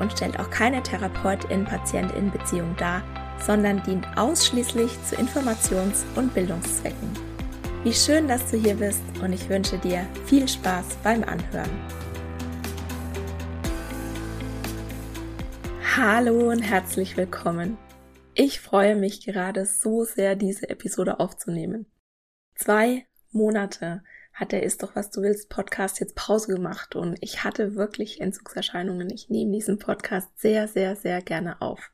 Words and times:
und 0.00 0.12
stellt 0.12 0.38
auch 0.38 0.50
keine 0.50 0.82
Therapeutin-Patientin-Beziehung 0.82 2.74
dar, 2.76 3.02
sondern 3.44 3.82
dient 3.82 4.06
ausschließlich 4.16 4.92
zu 5.04 5.16
Informations- 5.16 6.04
und 6.14 6.32
Bildungszwecken. 6.34 7.10
Wie 7.84 7.92
schön, 7.92 8.28
dass 8.28 8.50
du 8.50 8.56
hier 8.56 8.74
bist 8.74 9.02
und 9.22 9.32
ich 9.32 9.48
wünsche 9.48 9.78
dir 9.78 10.06
viel 10.26 10.46
Spaß 10.46 10.86
beim 11.02 11.24
Anhören. 11.24 11.70
Hallo 15.96 16.50
und 16.50 16.62
herzlich 16.62 17.16
willkommen. 17.16 17.76
Ich 18.34 18.60
freue 18.60 18.96
mich 18.96 19.26
gerade 19.26 19.66
so 19.66 20.04
sehr, 20.04 20.36
diese 20.36 20.70
Episode 20.70 21.20
aufzunehmen. 21.20 21.86
Zwei 22.54 23.06
Monate 23.30 24.02
hat 24.42 24.52
der 24.52 24.64
Ist 24.64 24.82
doch 24.82 24.96
was 24.96 25.10
du 25.10 25.22
willst 25.22 25.48
Podcast 25.48 26.00
jetzt 26.00 26.16
Pause 26.16 26.52
gemacht 26.52 26.96
und 26.96 27.16
ich 27.20 27.44
hatte 27.44 27.76
wirklich 27.76 28.20
Entzugserscheinungen. 28.20 29.08
Ich 29.10 29.30
nehme 29.30 29.52
diesen 29.52 29.78
Podcast 29.78 30.28
sehr, 30.36 30.66
sehr, 30.66 30.96
sehr 30.96 31.22
gerne 31.22 31.62
auf. 31.62 31.92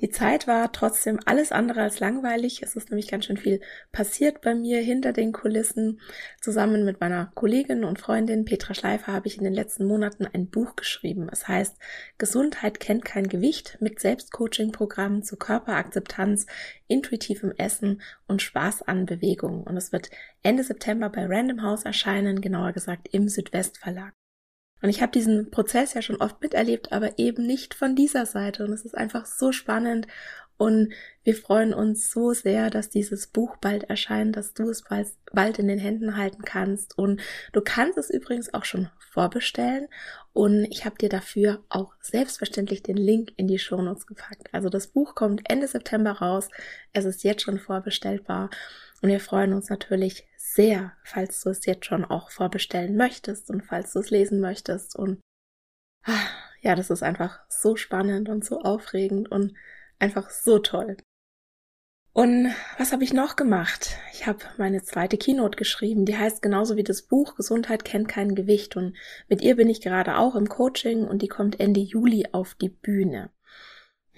Die 0.00 0.10
Zeit 0.10 0.48
war 0.48 0.72
trotzdem 0.72 1.20
alles 1.24 1.52
andere 1.52 1.82
als 1.82 2.00
langweilig. 2.00 2.62
Es 2.62 2.74
ist 2.74 2.90
nämlich 2.90 3.08
ganz 3.08 3.26
schön 3.26 3.36
viel 3.36 3.60
passiert 3.92 4.40
bei 4.40 4.54
mir 4.54 4.80
hinter 4.80 5.12
den 5.12 5.32
Kulissen. 5.32 6.00
Zusammen 6.40 6.84
mit 6.84 7.00
meiner 7.00 7.30
Kollegin 7.34 7.84
und 7.84 8.00
Freundin 8.00 8.44
Petra 8.44 8.74
Schleifer 8.74 9.12
habe 9.12 9.28
ich 9.28 9.38
in 9.38 9.44
den 9.44 9.54
letzten 9.54 9.86
Monaten 9.86 10.26
ein 10.26 10.48
Buch 10.50 10.74
geschrieben. 10.74 11.28
Es 11.30 11.46
heißt 11.46 11.76
Gesundheit 12.18 12.80
kennt 12.80 13.04
kein 13.04 13.28
Gewicht 13.28 13.78
mit 13.80 14.00
Selbstcoaching-Programmen 14.00 15.22
zu 15.22 15.36
Körperakzeptanz, 15.36 16.46
intuitivem 16.88 17.52
Essen 17.56 18.02
und 18.26 18.42
Spaß 18.42 18.82
an 18.82 19.06
Bewegung. 19.06 19.62
Und 19.62 19.76
es 19.76 19.92
wird 19.92 20.10
Ende 20.42 20.64
September 20.64 21.08
bei 21.08 21.24
Random 21.26 21.62
House 21.62 21.84
erscheinen, 21.84 22.40
genauer 22.40 22.72
gesagt 22.72 23.08
im 23.12 23.28
Südwest 23.28 23.78
Verlag. 23.78 24.12
Und 24.84 24.90
ich 24.90 25.00
habe 25.00 25.12
diesen 25.12 25.50
Prozess 25.50 25.94
ja 25.94 26.02
schon 26.02 26.16
oft 26.16 26.42
miterlebt, 26.42 26.92
aber 26.92 27.18
eben 27.18 27.46
nicht 27.46 27.72
von 27.72 27.96
dieser 27.96 28.26
Seite. 28.26 28.66
Und 28.66 28.72
es 28.74 28.84
ist 28.84 28.94
einfach 28.94 29.24
so 29.24 29.50
spannend. 29.50 30.06
Und 30.58 30.92
wir 31.22 31.34
freuen 31.34 31.72
uns 31.72 32.10
so 32.10 32.34
sehr, 32.34 32.68
dass 32.68 32.90
dieses 32.90 33.26
Buch 33.28 33.56
bald 33.56 33.84
erscheint, 33.84 34.36
dass 34.36 34.52
du 34.52 34.68
es 34.68 34.82
bald, 34.82 35.08
bald 35.32 35.58
in 35.58 35.68
den 35.68 35.78
Händen 35.78 36.18
halten 36.18 36.42
kannst. 36.42 36.98
Und 36.98 37.22
du 37.54 37.62
kannst 37.62 37.96
es 37.96 38.10
übrigens 38.10 38.52
auch 38.52 38.66
schon 38.66 38.90
vorbestellen. 38.98 39.88
Und 40.34 40.64
ich 40.64 40.84
habe 40.84 40.98
dir 40.98 41.08
dafür 41.08 41.64
auch 41.70 41.94
selbstverständlich 42.02 42.82
den 42.82 42.98
Link 42.98 43.32
in 43.38 43.48
die 43.48 43.58
Shownotes 43.58 44.06
gepackt. 44.06 44.52
Also 44.52 44.68
das 44.68 44.88
Buch 44.88 45.14
kommt 45.14 45.50
Ende 45.50 45.66
September 45.66 46.12
raus. 46.12 46.50
Es 46.92 47.06
ist 47.06 47.24
jetzt 47.24 47.40
schon 47.40 47.58
vorbestellbar. 47.58 48.50
Und 49.04 49.10
wir 49.10 49.20
freuen 49.20 49.52
uns 49.52 49.68
natürlich 49.68 50.26
sehr, 50.38 50.94
falls 51.04 51.42
du 51.42 51.50
es 51.50 51.66
jetzt 51.66 51.84
schon 51.84 52.06
auch 52.06 52.30
vorbestellen 52.30 52.96
möchtest 52.96 53.50
und 53.50 53.60
falls 53.60 53.92
du 53.92 53.98
es 53.98 54.08
lesen 54.08 54.40
möchtest. 54.40 54.96
Und 54.96 55.20
ah, 56.04 56.26
ja, 56.62 56.74
das 56.74 56.88
ist 56.88 57.02
einfach 57.02 57.40
so 57.50 57.76
spannend 57.76 58.30
und 58.30 58.46
so 58.46 58.62
aufregend 58.62 59.30
und 59.30 59.52
einfach 59.98 60.30
so 60.30 60.58
toll. 60.58 60.96
Und 62.14 62.54
was 62.78 62.92
habe 62.92 63.04
ich 63.04 63.12
noch 63.12 63.36
gemacht? 63.36 63.98
Ich 64.14 64.26
habe 64.26 64.38
meine 64.56 64.82
zweite 64.82 65.18
Keynote 65.18 65.58
geschrieben, 65.58 66.06
die 66.06 66.16
heißt 66.16 66.40
genauso 66.40 66.76
wie 66.76 66.82
das 66.82 67.02
Buch 67.02 67.34
Gesundheit 67.34 67.84
kennt 67.84 68.08
kein 68.08 68.34
Gewicht 68.34 68.74
und 68.74 68.96
mit 69.28 69.42
ihr 69.42 69.56
bin 69.56 69.68
ich 69.68 69.82
gerade 69.82 70.16
auch 70.16 70.34
im 70.34 70.48
Coaching 70.48 71.04
und 71.06 71.20
die 71.20 71.28
kommt 71.28 71.60
Ende 71.60 71.80
Juli 71.80 72.28
auf 72.32 72.54
die 72.54 72.70
Bühne. 72.70 73.28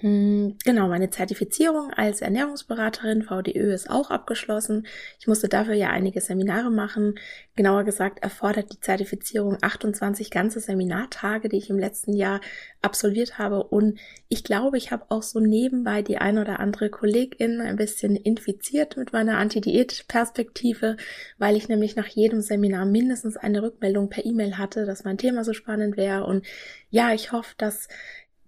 Hm, 0.01 0.59
genau, 0.63 0.89
meine 0.89 1.09
Zertifizierung 1.09 1.91
als 1.91 2.21
Ernährungsberaterin 2.21 3.23
VDÖ 3.23 3.73
ist 3.73 3.89
auch 3.89 4.11
abgeschlossen. 4.11 4.87
Ich 5.19 5.27
musste 5.27 5.49
dafür 5.49 5.73
ja 5.73 5.89
einige 5.89 6.21
Seminare 6.21 6.71
machen. 6.71 7.19
Genauer 7.55 7.85
gesagt 7.85 8.23
erfordert 8.23 8.71
die 8.75 8.81
Zertifizierung 8.81 9.57
28 9.63 10.31
ganze 10.31 10.61
Seminartage, 10.61 11.49
die 11.49 11.57
ich 11.57 11.71
im 11.71 11.79
letzten 11.79 12.13
Jahr 12.13 12.43
absolviert 12.83 13.39
habe. 13.39 13.65
Und 13.65 13.99
ich 14.29 14.45
glaube, 14.45 14.77
ich 14.77 14.91
habe 14.91 15.07
auch 15.09 15.23
so 15.23 15.41
nebenbei 15.41 16.03
die 16.03 16.19
ein 16.19 16.37
oder 16.37 16.61
andere 16.61 16.91
Kollegin 16.91 17.63
ein 17.63 17.77
bisschen 17.77 18.17
infiziert 18.17 18.99
mit 18.99 19.15
meiner 19.15 19.39
Anti-Diät-Perspektive, 19.39 20.99
weil 21.39 21.57
ich 21.57 21.69
nämlich 21.69 21.97
nach 21.97 22.09
jedem 22.09 22.43
Seminar 22.43 22.85
mindestens 22.85 23.39
eine 23.39 23.63
Rückmeldung 23.63 24.11
per 24.11 24.27
E-Mail 24.27 24.59
hatte, 24.59 24.85
dass 24.85 25.05
mein 25.05 25.17
Thema 25.17 25.43
so 25.43 25.55
spannend 25.55 25.97
wäre. 25.97 26.25
Und 26.25 26.45
ja, 26.91 27.15
ich 27.15 27.33
hoffe, 27.33 27.55
dass 27.57 27.89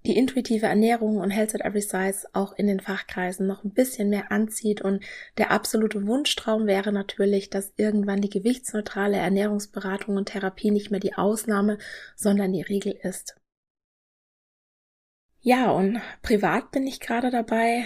die 0.09 0.17
intuitive 0.17 0.67
Ernährung 0.67 1.19
und 1.19 1.31
Health 1.31 1.55
at 1.55 1.61
Every 1.61 1.83
Size 1.83 2.27
auch 2.33 2.55
in 2.55 2.67
den 2.67 2.81
Fachkreisen 2.81 3.47
noch 3.47 3.63
ein 3.63 3.75
bisschen 3.75 4.09
mehr 4.09 4.33
anzieht 4.33 4.81
und 4.81 5.05
der 5.37 5.51
absolute 5.51 6.07
Wunschtraum 6.07 6.67
wäre 6.67 6.93
natürlich, 6.93 7.51
dass 7.51 7.75
irgendwann 7.77 8.23
die 8.23 8.31
gewichtsneutrale 8.31 9.19
Ernährungsberatung 9.19 10.17
und 10.17 10.31
Therapie 10.31 10.71
nicht 10.71 10.91
mehr 10.91 11.01
die 11.01 11.15
Ausnahme, 11.15 11.77
sondern 12.17 12.53
die 12.55 12.63
Regel 12.63 12.99
ist. 13.03 13.37
Ja, 15.41 15.71
und 15.71 16.01
privat 16.23 16.71
bin 16.71 16.87
ich 16.87 17.01
gerade 17.01 17.31
dabei, 17.31 17.85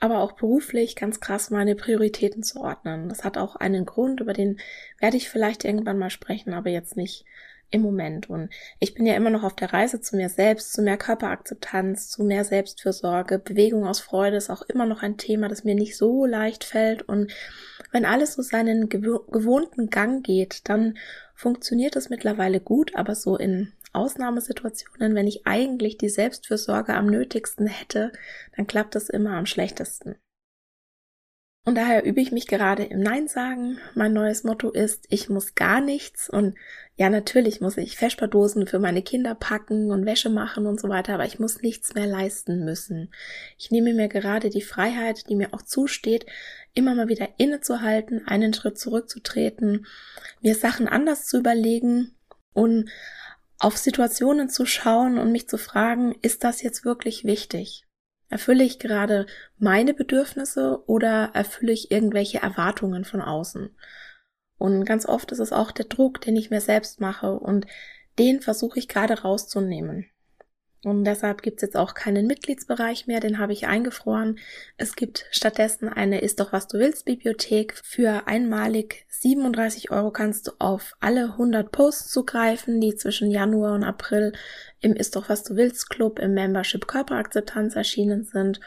aber 0.00 0.18
auch 0.18 0.32
beruflich 0.32 0.96
ganz 0.96 1.20
krass 1.20 1.50
meine 1.50 1.76
Prioritäten 1.76 2.42
zu 2.42 2.60
ordnen. 2.60 3.08
Das 3.08 3.24
hat 3.24 3.38
auch 3.38 3.54
einen 3.54 3.86
Grund, 3.86 4.20
über 4.20 4.32
den 4.32 4.58
werde 4.98 5.16
ich 5.16 5.30
vielleicht 5.30 5.64
irgendwann 5.64 5.98
mal 5.98 6.10
sprechen, 6.10 6.54
aber 6.54 6.70
jetzt 6.70 6.96
nicht 6.96 7.24
im 7.70 7.82
Moment. 7.82 8.30
Und 8.30 8.50
ich 8.80 8.94
bin 8.94 9.06
ja 9.06 9.14
immer 9.14 9.30
noch 9.30 9.42
auf 9.42 9.54
der 9.54 9.72
Reise 9.72 10.00
zu 10.00 10.16
mir 10.16 10.28
selbst, 10.28 10.72
zu 10.72 10.82
mehr 10.82 10.96
Körperakzeptanz, 10.96 12.08
zu 12.08 12.24
mehr 12.24 12.44
Selbstfürsorge. 12.44 13.38
Bewegung 13.38 13.86
aus 13.86 14.00
Freude 14.00 14.36
ist 14.36 14.50
auch 14.50 14.62
immer 14.62 14.86
noch 14.86 15.02
ein 15.02 15.16
Thema, 15.16 15.48
das 15.48 15.64
mir 15.64 15.74
nicht 15.74 15.96
so 15.96 16.24
leicht 16.26 16.64
fällt. 16.64 17.02
Und 17.02 17.32
wenn 17.92 18.04
alles 18.04 18.34
so 18.34 18.42
seinen 18.42 18.88
gewohnten 18.88 19.90
Gang 19.90 20.24
geht, 20.24 20.68
dann 20.68 20.98
funktioniert 21.34 21.96
es 21.96 22.10
mittlerweile 22.10 22.60
gut, 22.60 22.94
aber 22.94 23.14
so 23.14 23.36
in 23.36 23.72
Ausnahmesituationen, 23.92 25.14
wenn 25.14 25.26
ich 25.26 25.46
eigentlich 25.46 25.96
die 25.96 26.08
Selbstfürsorge 26.08 26.94
am 26.94 27.06
nötigsten 27.06 27.66
hätte, 27.66 28.12
dann 28.56 28.66
klappt 28.66 28.96
es 28.96 29.08
immer 29.08 29.32
am 29.32 29.46
schlechtesten. 29.46 30.16
Und 31.68 31.74
daher 31.74 32.02
übe 32.02 32.22
ich 32.22 32.32
mich 32.32 32.46
gerade 32.46 32.82
im 32.84 33.00
Nein 33.00 33.28
sagen. 33.28 33.76
Mein 33.94 34.14
neues 34.14 34.42
Motto 34.42 34.70
ist, 34.70 35.04
ich 35.10 35.28
muss 35.28 35.54
gar 35.54 35.82
nichts. 35.82 36.30
Und 36.30 36.54
ja, 36.96 37.10
natürlich 37.10 37.60
muss 37.60 37.76
ich 37.76 37.98
Vesperdosen 37.98 38.66
für 38.66 38.78
meine 38.78 39.02
Kinder 39.02 39.34
packen 39.34 39.90
und 39.90 40.06
Wäsche 40.06 40.30
machen 40.30 40.64
und 40.64 40.80
so 40.80 40.88
weiter, 40.88 41.12
aber 41.12 41.26
ich 41.26 41.38
muss 41.38 41.60
nichts 41.60 41.92
mehr 41.92 42.06
leisten 42.06 42.64
müssen. 42.64 43.12
Ich 43.58 43.70
nehme 43.70 43.92
mir 43.92 44.08
gerade 44.08 44.48
die 44.48 44.62
Freiheit, 44.62 45.28
die 45.28 45.34
mir 45.34 45.52
auch 45.52 45.60
zusteht, 45.60 46.24
immer 46.72 46.94
mal 46.94 47.08
wieder 47.08 47.28
innezuhalten, 47.36 48.26
einen 48.26 48.54
Schritt 48.54 48.78
zurückzutreten, 48.78 49.84
mir 50.40 50.54
Sachen 50.54 50.88
anders 50.88 51.26
zu 51.26 51.36
überlegen 51.36 52.16
und 52.54 52.88
auf 53.58 53.76
Situationen 53.76 54.48
zu 54.48 54.64
schauen 54.64 55.18
und 55.18 55.32
mich 55.32 55.50
zu 55.50 55.58
fragen, 55.58 56.14
ist 56.22 56.44
das 56.44 56.62
jetzt 56.62 56.86
wirklich 56.86 57.24
wichtig? 57.24 57.84
Erfülle 58.28 58.64
ich 58.64 58.78
gerade 58.78 59.26
meine 59.58 59.94
Bedürfnisse 59.94 60.82
oder 60.86 61.30
erfülle 61.32 61.72
ich 61.72 61.90
irgendwelche 61.90 62.42
Erwartungen 62.42 63.04
von 63.04 63.22
außen? 63.22 63.74
Und 64.58 64.84
ganz 64.84 65.06
oft 65.06 65.32
ist 65.32 65.38
es 65.38 65.52
auch 65.52 65.70
der 65.70 65.86
Druck, 65.86 66.20
den 66.20 66.36
ich 66.36 66.50
mir 66.50 66.60
selbst 66.60 67.00
mache 67.00 67.32
und 67.32 67.66
den 68.18 68.40
versuche 68.40 68.78
ich 68.78 68.88
gerade 68.88 69.22
rauszunehmen. 69.22 70.10
Und 70.84 71.04
deshalb 71.04 71.42
gibt 71.42 71.56
es 71.56 71.62
jetzt 71.62 71.76
auch 71.76 71.94
keinen 71.94 72.28
Mitgliedsbereich 72.28 73.08
mehr, 73.08 73.18
den 73.18 73.38
habe 73.38 73.52
ich 73.52 73.66
eingefroren. 73.66 74.38
Es 74.76 74.94
gibt 74.94 75.26
stattdessen 75.32 75.88
eine 75.88 76.20
Ist 76.20 76.38
doch 76.38 76.52
was 76.52 76.68
du 76.68 76.78
willst 76.78 77.04
Bibliothek. 77.04 77.74
Für 77.82 78.28
einmalig 78.28 79.04
37 79.08 79.90
Euro 79.90 80.12
kannst 80.12 80.46
du 80.46 80.52
auf 80.60 80.94
alle 81.00 81.32
100 81.32 81.72
Posts 81.72 82.12
zugreifen, 82.12 82.80
die 82.80 82.94
zwischen 82.94 83.30
Januar 83.30 83.74
und 83.74 83.82
April 83.82 84.32
im 84.80 84.94
Ist 84.94 85.16
doch 85.16 85.28
was 85.28 85.42
du 85.42 85.56
willst 85.56 85.90
Club 85.90 86.20
im 86.20 86.34
Membership 86.34 86.86
Körperakzeptanz 86.86 87.74
erschienen 87.74 88.22
sind. 88.22 88.60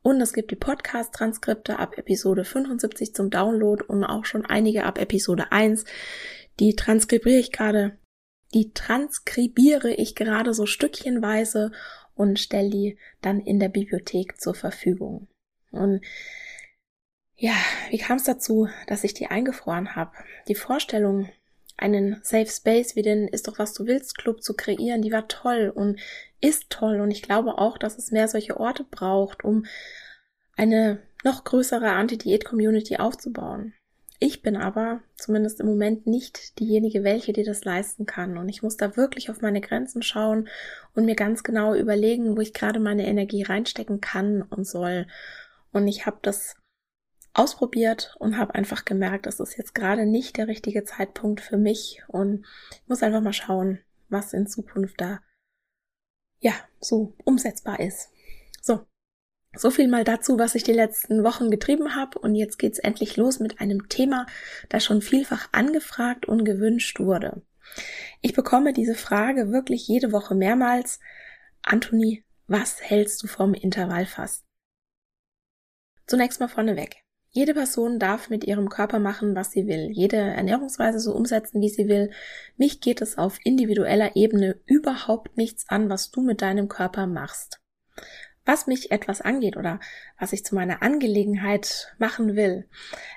Und 0.00 0.22
es 0.22 0.32
gibt 0.32 0.50
die 0.50 0.56
Podcast-Transkripte 0.56 1.78
ab 1.78 1.98
Episode 1.98 2.44
75 2.44 3.14
zum 3.14 3.28
Download 3.28 3.84
und 3.84 4.04
auch 4.04 4.24
schon 4.24 4.46
einige 4.46 4.84
ab 4.84 4.98
Episode 4.98 5.52
1. 5.52 5.84
Die 6.60 6.74
transkribiere 6.76 7.38
ich 7.38 7.52
gerade, 7.52 7.98
die 8.54 8.72
transkribiere 8.72 9.90
ich 9.92 10.14
gerade 10.14 10.54
so 10.54 10.66
stückchenweise 10.66 11.72
und 12.14 12.38
stelle 12.38 12.70
die 12.70 12.98
dann 13.20 13.40
in 13.40 13.60
der 13.60 13.68
Bibliothek 13.68 14.40
zur 14.40 14.54
Verfügung. 14.54 15.28
Und 15.70 16.00
ja, 17.36 17.54
wie 17.90 17.98
kam 17.98 18.16
es 18.16 18.24
dazu, 18.24 18.68
dass 18.86 19.04
ich 19.04 19.14
die 19.14 19.28
eingefroren 19.28 19.94
habe? 19.94 20.12
Die 20.48 20.56
Vorstellung, 20.56 21.28
einen 21.76 22.20
Safe 22.24 22.50
Space 22.50 22.96
wie 22.96 23.02
den 23.02 23.28
Ist 23.28 23.46
doch 23.46 23.58
was 23.58 23.72
du 23.72 23.86
willst 23.86 24.18
Club 24.18 24.42
zu 24.42 24.54
kreieren, 24.54 25.02
die 25.02 25.12
war 25.12 25.28
toll 25.28 25.72
und 25.72 26.00
ist 26.40 26.70
toll 26.70 27.00
und 27.00 27.10
ich 27.10 27.22
glaube 27.22 27.58
auch, 27.58 27.78
dass 27.78 27.98
es 27.98 28.10
mehr 28.10 28.26
solche 28.26 28.58
Orte 28.58 28.84
braucht, 28.84 29.44
um 29.44 29.64
eine 30.56 31.00
noch 31.24 31.44
größere 31.44 31.90
Anti-Diät-Community 31.90 32.96
aufzubauen. 32.96 33.74
Ich 34.20 34.42
bin 34.42 34.56
aber 34.56 35.00
zumindest 35.16 35.60
im 35.60 35.66
Moment 35.66 36.06
nicht 36.06 36.58
diejenige, 36.58 37.04
welche 37.04 37.32
dir 37.32 37.44
das 37.44 37.64
leisten 37.64 38.04
kann. 38.04 38.36
Und 38.36 38.48
ich 38.48 38.62
muss 38.62 38.76
da 38.76 38.96
wirklich 38.96 39.30
auf 39.30 39.40
meine 39.40 39.60
Grenzen 39.60 40.02
schauen 40.02 40.48
und 40.94 41.04
mir 41.04 41.14
ganz 41.14 41.44
genau 41.44 41.74
überlegen, 41.74 42.36
wo 42.36 42.40
ich 42.40 42.52
gerade 42.52 42.80
meine 42.80 43.06
Energie 43.06 43.44
reinstecken 43.44 44.00
kann 44.00 44.42
und 44.42 44.66
soll. 44.66 45.06
Und 45.72 45.86
ich 45.86 46.04
habe 46.06 46.18
das 46.22 46.56
ausprobiert 47.32 48.16
und 48.18 48.36
habe 48.36 48.56
einfach 48.56 48.84
gemerkt, 48.84 49.26
das 49.26 49.38
ist 49.38 49.56
jetzt 49.56 49.74
gerade 49.74 50.06
nicht 50.06 50.36
der 50.36 50.48
richtige 50.48 50.84
Zeitpunkt 50.84 51.40
für 51.40 51.56
mich 51.56 52.02
und 52.08 52.44
ich 52.72 52.88
muss 52.88 53.02
einfach 53.02 53.20
mal 53.20 53.32
schauen, 53.32 53.78
was 54.08 54.32
in 54.32 54.48
Zukunft 54.48 55.00
da 55.00 55.20
ja 56.40 56.52
so 56.80 57.14
umsetzbar 57.24 57.78
ist. 57.78 58.10
So, 59.56 59.70
viel 59.70 59.88
mal 59.88 60.04
dazu, 60.04 60.38
was 60.38 60.54
ich 60.54 60.62
die 60.62 60.72
letzten 60.72 61.24
Wochen 61.24 61.50
getrieben 61.50 61.94
habe 61.94 62.18
und 62.18 62.34
jetzt 62.34 62.58
geht's 62.58 62.78
endlich 62.78 63.16
los 63.16 63.40
mit 63.40 63.60
einem 63.60 63.88
Thema, 63.88 64.26
das 64.68 64.84
schon 64.84 65.00
vielfach 65.00 65.48
angefragt 65.52 66.26
und 66.26 66.44
gewünscht 66.44 67.00
wurde. 67.00 67.42
Ich 68.20 68.34
bekomme 68.34 68.72
diese 68.72 68.94
Frage 68.94 69.50
wirklich 69.50 69.88
jede 69.88 70.12
Woche 70.12 70.34
mehrmals. 70.34 71.00
Anthony, 71.62 72.24
was 72.46 72.80
hältst 72.82 73.22
du 73.22 73.26
vom 73.26 73.54
Intervallfasten? 73.54 74.46
Zunächst 76.06 76.40
mal 76.40 76.48
vorneweg. 76.48 76.96
Jede 77.30 77.54
Person 77.54 77.98
darf 77.98 78.30
mit 78.30 78.44
ihrem 78.44 78.68
Körper 78.68 78.98
machen, 78.98 79.34
was 79.34 79.50
sie 79.50 79.66
will, 79.66 79.90
jede 79.90 80.16
Ernährungsweise 80.16 80.98
so 80.98 81.14
umsetzen, 81.14 81.60
wie 81.60 81.68
sie 81.68 81.88
will. 81.88 82.10
Mich 82.56 82.80
geht 82.80 83.02
es 83.02 83.18
auf 83.18 83.38
individueller 83.44 84.16
Ebene 84.16 84.60
überhaupt 84.66 85.36
nichts 85.36 85.68
an, 85.68 85.90
was 85.90 86.10
du 86.10 86.22
mit 86.22 86.42
deinem 86.42 86.68
Körper 86.68 87.06
machst 87.06 87.60
was 88.48 88.66
mich 88.66 88.90
etwas 88.90 89.20
angeht 89.20 89.58
oder 89.58 89.78
was 90.18 90.32
ich 90.32 90.42
zu 90.42 90.54
meiner 90.54 90.80
Angelegenheit 90.80 91.94
machen 91.98 92.34
will. 92.34 92.66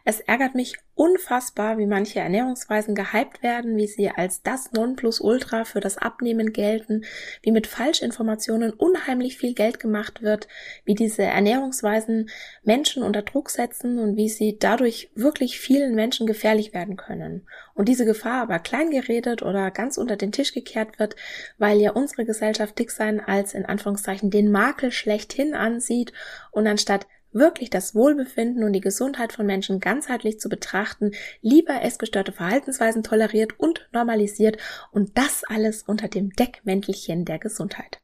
Es 0.04 0.20
ärgert 0.20 0.56
mich 0.56 0.76
unfassbar, 1.02 1.80
wie 1.80 1.88
manche 1.88 2.20
Ernährungsweisen 2.20 2.94
gehypt 2.94 3.42
werden, 3.42 3.76
wie 3.76 3.88
sie 3.88 4.12
als 4.12 4.44
das 4.44 4.72
Nonplusultra 4.72 5.66
für 5.66 5.80
das 5.80 5.98
Abnehmen 5.98 6.54
gelten, 6.54 7.06
wie 7.42 7.52
mit 7.52 7.66
Falschinformationen 7.66 8.72
unheimlich 8.72 9.36
viel 9.36 9.56
Geld 9.56 9.80
gemacht 9.80 10.22
wird, 10.22 10.48
wie 10.86 10.94
diese 10.94 11.24
Ernährungsweisen 11.24 12.30
Menschen 12.62 13.02
unter 13.02 13.24
Druck 13.24 13.50
setzen 13.50 13.98
und 13.98 14.16
wie 14.16 14.30
sie 14.30 14.60
dadurch 14.60 15.10
wirklich 15.16 15.60
vielen 15.60 15.96
Menschen 15.96 16.28
gefährlich 16.28 16.72
werden 16.72 16.98
können. 16.98 17.48
Und 17.74 17.90
diese 17.90 18.06
Gefahr 18.06 18.44
aber 18.44 18.60
klein 18.60 18.92
geredet 18.92 19.42
oder 19.42 19.72
ganz 19.72 19.98
unter 19.98 20.18
den 20.18 20.32
Tisch 20.32 20.54
gekehrt 20.54 21.00
wird, 21.00 21.16
weil 21.58 21.82
ja 21.82 21.94
unsere 21.94 22.26
Gesellschaft 22.26 22.78
dick 22.78 22.92
sein 22.92 23.20
als 23.20 23.56
in 23.56 23.66
Anführungszeichen 23.66 24.30
den 24.30 24.52
Makel 24.52 24.92
schlechthin 24.92 25.56
ansieht 25.56 26.14
und 26.52 26.68
anstatt 26.68 27.08
wirklich 27.32 27.70
das 27.70 27.96
Wohlbefinden 27.96 28.64
und 28.64 28.74
die 28.74 28.82
Gesundheit 28.82 29.34
von 29.34 29.46
Menschen 29.46 29.80
ganzheitlich 29.80 30.40
zu 30.40 30.50
betrachten, 30.50 31.12
lieber 31.42 31.82
essgestörte 31.82 32.32
Verhaltensweisen 32.32 33.04
toleriert 33.04 33.60
und 33.60 33.90
normalisiert 33.92 34.58
und 34.92 35.18
das 35.18 35.44
alles 35.44 35.84
unter 35.84 36.08
dem 36.08 36.32
Deckmäntelchen 36.32 37.26
der 37.26 37.40
Gesundheit. 37.40 38.02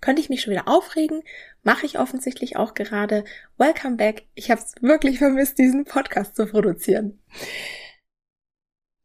Könnte 0.00 0.20
ich 0.20 0.28
mich 0.28 0.42
schon 0.42 0.52
wieder 0.52 0.68
aufregen? 0.68 1.22
Mache 1.62 1.86
ich 1.86 1.98
offensichtlich 1.98 2.56
auch 2.56 2.74
gerade. 2.74 3.24
Welcome 3.56 3.96
back. 3.96 4.26
Ich 4.34 4.50
habe 4.50 4.60
es 4.60 4.74
wirklich 4.80 5.18
vermisst, 5.18 5.58
diesen 5.58 5.84
Podcast 5.84 6.36
zu 6.36 6.46
produzieren. 6.46 7.22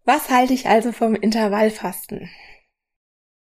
Was 0.06 0.30
halte 0.30 0.54
ich 0.54 0.68
also 0.68 0.92
vom 0.92 1.16
Intervallfasten? 1.16 2.30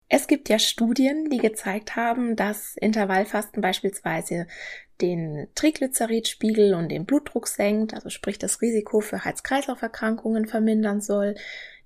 Es 0.08 0.26
gibt 0.26 0.48
ja 0.48 0.58
Studien, 0.58 1.30
die 1.30 1.38
gezeigt 1.38 1.96
haben, 1.96 2.36
dass 2.36 2.76
Intervallfasten 2.76 3.60
beispielsweise 3.60 4.46
den 5.00 5.48
Triglyceridspiegel 5.54 6.74
und 6.74 6.88
den 6.88 7.04
Blutdruck 7.04 7.48
senkt, 7.48 7.94
also 7.94 8.10
sprich 8.10 8.38
das 8.38 8.60
Risiko 8.60 9.00
für 9.00 9.24
Herz-Kreislauf-Erkrankungen 9.24 10.46
vermindern 10.46 11.00
soll, 11.00 11.34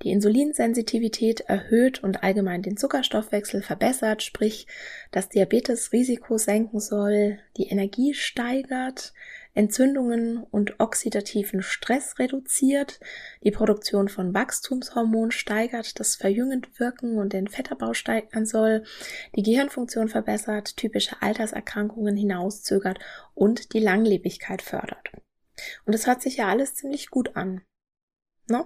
die 0.02 0.10
Insulinsensitivität 0.10 1.40
erhöht 1.40 2.02
und 2.04 2.22
allgemein 2.22 2.62
den 2.62 2.76
Zuckerstoffwechsel 2.76 3.62
verbessert, 3.62 4.22
sprich 4.22 4.66
das 5.10 5.28
Diabetesrisiko 5.28 6.38
senken 6.38 6.80
soll, 6.80 7.38
die 7.56 7.68
Energie 7.68 8.14
steigert, 8.14 9.12
Entzündungen 9.58 10.44
und 10.44 10.78
oxidativen 10.78 11.62
Stress 11.62 12.20
reduziert, 12.20 13.00
die 13.42 13.50
Produktion 13.50 14.08
von 14.08 14.32
Wachstumshormonen 14.32 15.32
steigert, 15.32 15.98
das 15.98 16.14
verjüngend 16.14 16.78
wirken 16.78 17.18
und 17.18 17.32
den 17.32 17.48
Fettabbau 17.48 17.92
steigern 17.92 18.46
soll, 18.46 18.84
die 19.34 19.42
Gehirnfunktion 19.42 20.08
verbessert, 20.08 20.76
typische 20.76 21.20
Alterserkrankungen 21.22 22.16
hinauszögert 22.16 23.00
und 23.34 23.72
die 23.72 23.80
Langlebigkeit 23.80 24.62
fördert. 24.62 25.10
Und 25.84 25.92
das 25.92 26.06
hört 26.06 26.22
sich 26.22 26.36
ja 26.36 26.46
alles 26.46 26.76
ziemlich 26.76 27.10
gut 27.10 27.34
an. 27.34 27.62
Ne? 28.46 28.64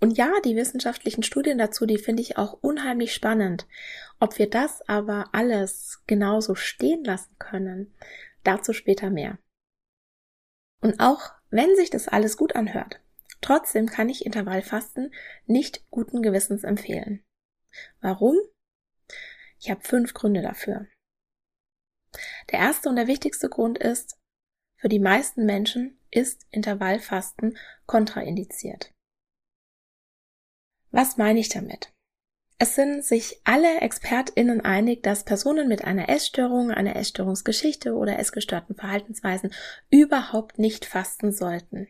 Und 0.00 0.18
ja, 0.18 0.32
die 0.44 0.56
wissenschaftlichen 0.56 1.22
Studien 1.22 1.58
dazu, 1.58 1.86
die 1.86 1.98
finde 1.98 2.22
ich 2.22 2.36
auch 2.36 2.54
unheimlich 2.54 3.14
spannend. 3.14 3.68
Ob 4.18 4.36
wir 4.40 4.50
das 4.50 4.82
aber 4.88 5.28
alles 5.30 6.02
genauso 6.08 6.56
stehen 6.56 7.04
lassen 7.04 7.36
können, 7.38 7.94
dazu 8.42 8.72
später 8.72 9.10
mehr. 9.10 9.38
Und 10.80 11.00
auch 11.00 11.32
wenn 11.50 11.74
sich 11.76 11.90
das 11.90 12.08
alles 12.08 12.36
gut 12.36 12.54
anhört, 12.54 13.00
trotzdem 13.40 13.86
kann 13.86 14.08
ich 14.08 14.26
Intervallfasten 14.26 15.12
nicht 15.46 15.88
guten 15.90 16.22
Gewissens 16.22 16.64
empfehlen. 16.64 17.24
Warum? 18.00 18.36
Ich 19.60 19.70
habe 19.70 19.80
fünf 19.82 20.14
Gründe 20.14 20.42
dafür. 20.42 20.86
Der 22.50 22.60
erste 22.60 22.88
und 22.88 22.96
der 22.96 23.06
wichtigste 23.06 23.48
Grund 23.48 23.78
ist, 23.78 24.16
für 24.76 24.88
die 24.88 25.00
meisten 25.00 25.44
Menschen 25.44 25.98
ist 26.10 26.46
Intervallfasten 26.50 27.58
kontraindiziert. 27.86 28.92
Was 30.90 31.16
meine 31.16 31.40
ich 31.40 31.48
damit? 31.48 31.92
Es 32.60 32.74
sind 32.74 33.04
sich 33.04 33.40
alle 33.44 33.80
ExpertInnen 33.82 34.60
einig, 34.60 35.04
dass 35.04 35.24
Personen 35.24 35.68
mit 35.68 35.84
einer 35.84 36.08
Essstörung, 36.08 36.72
einer 36.72 36.96
Essstörungsgeschichte 36.96 37.94
oder 37.94 38.18
essgestörten 38.18 38.74
Verhaltensweisen 38.74 39.52
überhaupt 39.90 40.58
nicht 40.58 40.84
fasten 40.84 41.30
sollten. 41.30 41.86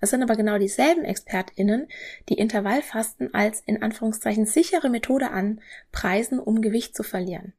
Es 0.00 0.10
sind 0.10 0.22
aber 0.22 0.36
genau 0.36 0.58
dieselben 0.58 1.04
ExpertInnen, 1.04 1.88
die 2.30 2.38
Intervallfasten 2.38 3.34
als 3.34 3.60
in 3.60 3.82
Anführungszeichen 3.82 4.46
sichere 4.46 4.88
Methode 4.88 5.30
anpreisen, 5.30 6.38
um 6.38 6.62
Gewicht 6.62 6.96
zu 6.96 7.02
verlieren. 7.02 7.52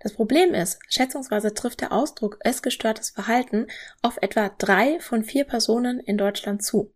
Das 0.00 0.12
Problem 0.12 0.52
ist, 0.54 0.78
schätzungsweise 0.88 1.54
trifft 1.54 1.80
der 1.80 1.92
Ausdruck 1.92 2.38
essgestörtes 2.40 3.10
Verhalten 3.10 3.66
auf 4.02 4.18
etwa 4.20 4.50
drei 4.50 5.00
von 5.00 5.24
vier 5.24 5.44
Personen 5.44 6.00
in 6.00 6.18
Deutschland 6.18 6.62
zu. 6.62 6.94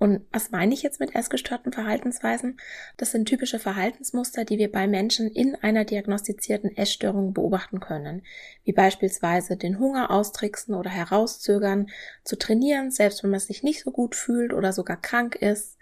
Und 0.00 0.22
was 0.32 0.50
meine 0.50 0.72
ich 0.72 0.82
jetzt 0.82 0.98
mit 0.98 1.14
essgestörten 1.14 1.74
Verhaltensweisen? 1.74 2.58
Das 2.96 3.10
sind 3.10 3.26
typische 3.26 3.58
Verhaltensmuster, 3.58 4.46
die 4.46 4.56
wir 4.56 4.72
bei 4.72 4.86
Menschen 4.86 5.30
in 5.30 5.56
einer 5.56 5.84
diagnostizierten 5.84 6.74
Essstörung 6.74 7.34
beobachten 7.34 7.80
können, 7.80 8.22
wie 8.64 8.72
beispielsweise 8.72 9.58
den 9.58 9.78
Hunger 9.78 10.10
austricksen 10.10 10.74
oder 10.74 10.88
herauszögern, 10.88 11.90
zu 12.24 12.38
trainieren, 12.38 12.90
selbst 12.90 13.22
wenn 13.22 13.30
man 13.30 13.40
sich 13.40 13.62
nicht 13.62 13.82
so 13.82 13.90
gut 13.90 14.16
fühlt 14.16 14.54
oder 14.54 14.72
sogar 14.72 14.96
krank 14.96 15.36
ist, 15.36 15.76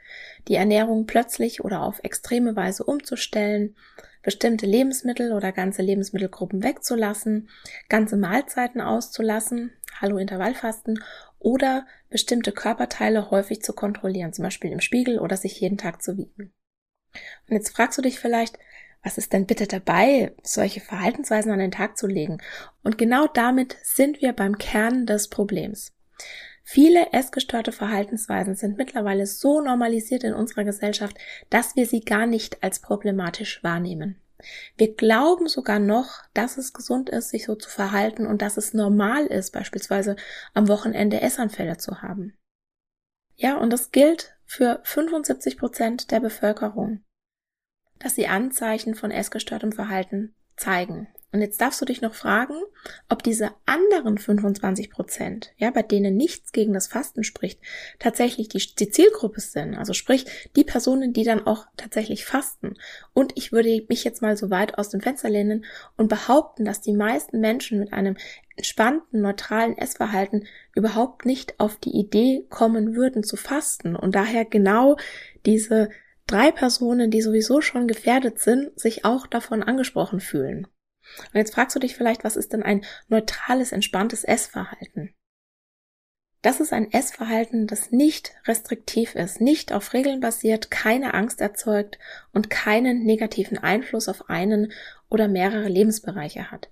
die 0.49 0.57
Ernährung 0.57 1.07
plötzlich 1.07 1.63
oder 1.65 1.83
auf 1.83 2.01
extreme 2.03 2.57
Weise 2.57 2.83
umzustellen, 2.83 3.77
bestimmte 4.25 4.67
Lebensmittel 4.67 5.33
oder 5.33 5.53
ganze 5.53 5.83
Lebensmittelgruppen 5.83 6.65
wegzulassen, 6.65 7.49
ganze 7.89 8.17
Mahlzeiten 8.17 8.81
auszulassen, 8.81 9.71
Hallo 10.01 10.19
Intervallfasten 10.19 11.03
oder 11.39 11.87
bestimmte 12.11 12.53
Körperteile 12.53 13.31
häufig 13.31 13.63
zu 13.63 13.73
kontrollieren, 13.73 14.33
zum 14.33 14.45
Beispiel 14.45 14.73
im 14.73 14.81
Spiegel 14.81 15.19
oder 15.19 15.37
sich 15.37 15.61
jeden 15.61 15.79
Tag 15.79 16.03
zu 16.03 16.17
wiegen. 16.17 16.53
Und 17.49 17.57
jetzt 17.57 17.71
fragst 17.71 17.99
du 17.99 18.03
dich 18.03 18.19
vielleicht, 18.19 18.59
was 19.03 19.19
ist 19.19 19.33
denn 19.33 19.47
bitte 19.47 19.67
dabei, 19.67 20.35
solche 20.43 20.81
Verhaltensweisen 20.81 21.53
an 21.53 21.61
den 21.61 21.71
Tag 21.71 21.97
zu 21.97 22.07
legen? 22.07 22.39
Und 22.83 22.99
genau 22.99 23.27
damit 23.27 23.77
sind 23.83 24.21
wir 24.21 24.33
beim 24.33 24.59
Kern 24.59 25.07
des 25.07 25.29
Problems. 25.29 25.93
Viele 26.65 27.13
essgestörte 27.13 27.73
Verhaltensweisen 27.73 28.55
sind 28.55 28.77
mittlerweile 28.77 29.27
so 29.27 29.63
normalisiert 29.63 30.25
in 30.25 30.35
unserer 30.35 30.65
Gesellschaft, 30.65 31.17
dass 31.49 31.77
wir 31.77 31.87
sie 31.87 32.01
gar 32.01 32.27
nicht 32.27 32.63
als 32.63 32.81
problematisch 32.81 33.65
wahrnehmen. 33.65 34.21
Wir 34.77 34.95
glauben 34.95 35.49
sogar 35.49 35.79
noch, 35.79 36.23
dass 36.35 36.59
es 36.59 36.73
gesund 36.73 37.11
ist, 37.11 37.31
sich 37.31 37.45
so 37.45 37.55
zu 37.57 37.69
verhalten 37.69 38.27
und 38.27 38.43
dass 38.43 38.57
es 38.57 38.75
normal 38.75 39.27
ist, 39.27 39.53
beispielsweise 39.53 40.17
am 40.55 40.69
Wochenende 40.69 41.21
Essanfälle 41.21 41.77
zu 41.77 42.03
haben. 42.03 42.37
Ja, 43.35 43.57
und 43.57 43.73
das 43.73 43.91
gilt 43.91 44.37
für 44.45 44.81
75 44.85 45.59
Prozent 45.59 46.11
der 46.11 46.21
Bevölkerung, 46.21 47.05
dass 47.99 48.15
sie 48.15 48.27
Anzeichen 48.27 48.95
von 48.95 49.11
essgestörtem 49.11 49.73
Verhalten 49.73 50.35
zeigen. 50.57 51.09
Und 51.31 51.43
jetzt 51.43 51.61
darfst 51.61 51.81
du 51.81 51.85
dich 51.85 52.01
noch 52.01 52.15
fragen, 52.15 52.55
ob 53.11 53.23
diese 53.23 53.51
anderen 53.67 54.17
25 54.17 54.91
Prozent, 54.91 55.53
ja, 55.59 55.71
bei 55.71 55.83
denen 55.83 56.17
nichts 56.17 56.53
gegen 56.53 56.73
das 56.73 56.87
Fasten 56.87 57.23
spricht, 57.23 57.61
tatsächlich 57.99 58.49
die, 58.49 58.59
die 58.59 58.89
Zielgruppe 58.89 59.41
sind. 59.41 59.75
Also 59.75 59.93
sprich, 59.93 60.25
die 60.57 60.65
Personen, 60.65 61.13
die 61.13 61.25
dann 61.25 61.47
auch 61.47 61.67
tatsächlich 61.77 62.25
fasten. 62.25 62.75
Und 63.13 63.33
ich 63.37 63.53
würde 63.53 63.85
mich 63.91 64.05
jetzt 64.05 64.23
mal 64.23 64.39
so 64.39 64.49
weit 64.49 64.79
aus 64.79 64.89
dem 64.89 65.03
Fenster 65.03 65.29
lehnen 65.29 65.67
und 65.99 66.09
behaupten, 66.09 66.65
dass 66.65 66.81
die 66.81 66.95
meisten 66.95 67.41
Menschen 67.41 67.79
mit 67.79 67.93
einem 67.93 68.17
entspannten, 68.57 69.21
neutralen 69.21 69.77
Essverhalten 69.77 70.47
überhaupt 70.75 71.27
nicht 71.27 71.61
auf 71.61 71.77
die 71.77 71.93
Idee 71.93 72.47
kommen 72.49 72.97
würden 72.97 73.23
zu 73.23 73.37
fasten 73.37 73.95
und 73.95 74.15
daher 74.15 74.45
genau 74.45 74.97
diese 75.45 75.91
drei 76.27 76.51
Personen, 76.51 77.11
die 77.11 77.23
sowieso 77.23 77.61
schon 77.61 77.87
gefährdet 77.87 78.39
sind, 78.41 78.79
sich 78.79 79.05
auch 79.05 79.27
davon 79.27 79.63
angesprochen 79.63 80.21
fühlen. 80.21 80.67
Und 81.33 81.35
jetzt 81.35 81.55
fragst 81.55 81.75
du 81.77 81.81
dich 81.81 81.97
vielleicht, 81.97 82.25
was 82.25 82.37
ist 82.37 82.53
denn 82.53 82.63
ein 82.63 82.85
neutrales, 83.09 83.73
entspanntes 83.73 84.25
Essverhalten? 84.25 85.15
Das 86.41 86.61
ist 86.61 86.73
ein 86.73 86.93
Essverhalten, 86.93 87.67
das 87.67 87.91
nicht 87.91 88.33
restriktiv 88.47 89.17
ist, 89.17 89.41
nicht 89.41 89.73
auf 89.73 89.93
Regeln 89.93 90.21
basiert, 90.21 90.71
keine 90.71 91.15
Angst 91.15 91.41
erzeugt 91.41 91.99
und 92.33 92.49
keinen 92.49 93.05
negativen 93.05 93.59
Einfluss 93.59 94.09
auf 94.09 94.31
einen 94.31 94.73
oder 95.09 95.27
mehrere 95.27 95.67
Lebensbereiche 95.67 96.53
hat. 96.53 96.69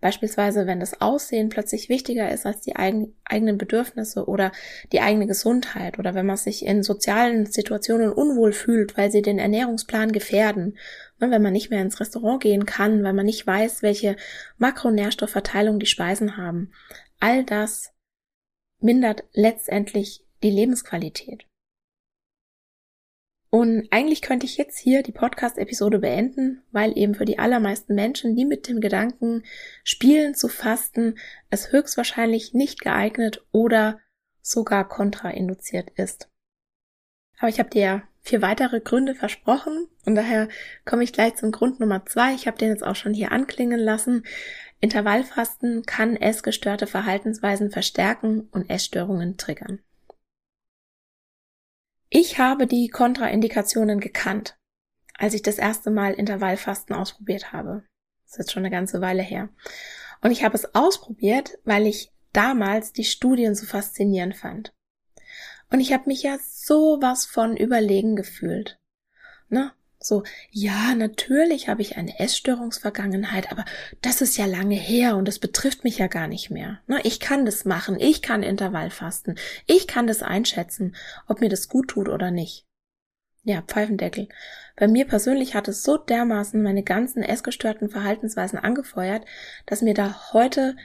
Beispielsweise, 0.00 0.66
wenn 0.66 0.80
das 0.80 1.00
Aussehen 1.02 1.50
plötzlich 1.50 1.90
wichtiger 1.90 2.30
ist 2.30 2.46
als 2.46 2.62
die 2.62 2.76
eigen, 2.76 3.14
eigenen 3.24 3.58
Bedürfnisse 3.58 4.26
oder 4.26 4.50
die 4.92 5.00
eigene 5.00 5.26
Gesundheit 5.26 5.98
oder 5.98 6.14
wenn 6.14 6.24
man 6.24 6.38
sich 6.38 6.64
in 6.64 6.82
sozialen 6.82 7.44
Situationen 7.44 8.10
unwohl 8.10 8.52
fühlt, 8.52 8.96
weil 8.96 9.10
sie 9.10 9.20
den 9.20 9.38
Ernährungsplan 9.38 10.12
gefährden, 10.12 10.78
ne, 11.18 11.30
wenn 11.30 11.42
man 11.42 11.52
nicht 11.52 11.70
mehr 11.70 11.82
ins 11.82 12.00
Restaurant 12.00 12.42
gehen 12.42 12.64
kann, 12.64 13.02
weil 13.04 13.12
man 13.12 13.26
nicht 13.26 13.46
weiß, 13.46 13.82
welche 13.82 14.16
Makronährstoffverteilung 14.56 15.78
die 15.78 15.86
Speisen 15.86 16.38
haben. 16.38 16.72
All 17.18 17.44
das 17.44 17.92
mindert 18.80 19.24
letztendlich 19.32 20.24
die 20.42 20.50
Lebensqualität. 20.50 21.49
Und 23.52 23.88
eigentlich 23.90 24.22
könnte 24.22 24.46
ich 24.46 24.56
jetzt 24.56 24.78
hier 24.78 25.02
die 25.02 25.10
Podcast-Episode 25.10 25.98
beenden, 25.98 26.62
weil 26.70 26.96
eben 26.96 27.16
für 27.16 27.24
die 27.24 27.40
allermeisten 27.40 27.96
Menschen, 27.96 28.36
die 28.36 28.44
mit 28.44 28.68
dem 28.68 28.80
Gedanken 28.80 29.42
spielen 29.82 30.36
zu 30.36 30.46
fasten, 30.46 31.18
es 31.50 31.72
höchstwahrscheinlich 31.72 32.54
nicht 32.54 32.80
geeignet 32.80 33.44
oder 33.50 33.98
sogar 34.40 34.88
kontrainduziert 34.88 35.90
ist. 35.96 36.28
Aber 37.38 37.48
ich 37.48 37.58
habe 37.58 37.70
dir 37.70 38.04
vier 38.20 38.40
weitere 38.40 38.80
Gründe 38.80 39.16
versprochen 39.16 39.88
und 40.04 40.14
daher 40.14 40.48
komme 40.84 41.02
ich 41.02 41.12
gleich 41.12 41.34
zum 41.34 41.50
Grund 41.50 41.80
Nummer 41.80 42.06
zwei. 42.06 42.34
Ich 42.34 42.46
habe 42.46 42.58
den 42.58 42.68
jetzt 42.68 42.84
auch 42.84 42.96
schon 42.96 43.14
hier 43.14 43.32
anklingen 43.32 43.80
lassen. 43.80 44.24
Intervallfasten 44.80 45.82
kann 45.84 46.16
essgestörte 46.16 46.86
Verhaltensweisen 46.86 47.70
verstärken 47.70 48.48
und 48.52 48.70
Essstörungen 48.70 49.38
triggern. 49.38 49.80
Ich 52.12 52.40
habe 52.40 52.66
die 52.66 52.88
Kontraindikationen 52.88 54.00
gekannt, 54.00 54.58
als 55.16 55.32
ich 55.32 55.42
das 55.42 55.58
erste 55.58 55.92
Mal 55.92 56.14
Intervallfasten 56.14 56.94
ausprobiert 56.94 57.52
habe. 57.52 57.84
Das 58.24 58.32
ist 58.32 58.38
jetzt 58.38 58.52
schon 58.52 58.64
eine 58.64 58.74
ganze 58.74 59.00
Weile 59.00 59.22
her. 59.22 59.48
Und 60.20 60.32
ich 60.32 60.42
habe 60.42 60.56
es 60.56 60.74
ausprobiert, 60.74 61.58
weil 61.64 61.86
ich 61.86 62.12
damals 62.32 62.92
die 62.92 63.04
Studien 63.04 63.54
so 63.54 63.64
faszinierend 63.64 64.36
fand. 64.36 64.72
Und 65.70 65.78
ich 65.78 65.92
habe 65.92 66.08
mich 66.08 66.24
ja 66.24 66.36
sowas 66.40 67.26
von 67.26 67.56
überlegen 67.56 68.16
gefühlt. 68.16 68.80
Ne? 69.48 69.72
So, 70.02 70.22
ja, 70.50 70.94
natürlich 70.94 71.68
habe 71.68 71.82
ich 71.82 71.98
eine 71.98 72.18
Essstörungsvergangenheit, 72.18 73.52
aber 73.52 73.66
das 74.00 74.22
ist 74.22 74.38
ja 74.38 74.46
lange 74.46 74.74
her 74.76 75.14
und 75.16 75.28
das 75.28 75.38
betrifft 75.38 75.84
mich 75.84 75.98
ja 75.98 76.06
gar 76.06 76.26
nicht 76.26 76.50
mehr. 76.50 76.80
Na, 76.86 77.04
ich 77.04 77.20
kann 77.20 77.44
das 77.44 77.66
machen, 77.66 78.00
ich 78.00 78.22
kann 78.22 78.42
Intervallfasten, 78.42 79.38
ich 79.66 79.86
kann 79.86 80.06
das 80.06 80.22
einschätzen, 80.22 80.96
ob 81.28 81.40
mir 81.40 81.50
das 81.50 81.68
gut 81.68 81.88
tut 81.88 82.08
oder 82.08 82.30
nicht. 82.30 82.66
Ja, 83.42 83.60
Pfeifendeckel. 83.60 84.28
Bei 84.76 84.88
mir 84.88 85.06
persönlich 85.06 85.54
hat 85.54 85.68
es 85.68 85.82
so 85.82 85.98
dermaßen 85.98 86.62
meine 86.62 86.82
ganzen 86.82 87.22
essgestörten 87.22 87.90
Verhaltensweisen 87.90 88.58
angefeuert, 88.58 89.26
dass 89.66 89.82
mir 89.82 89.94
da 89.94 90.32
heute 90.32 90.76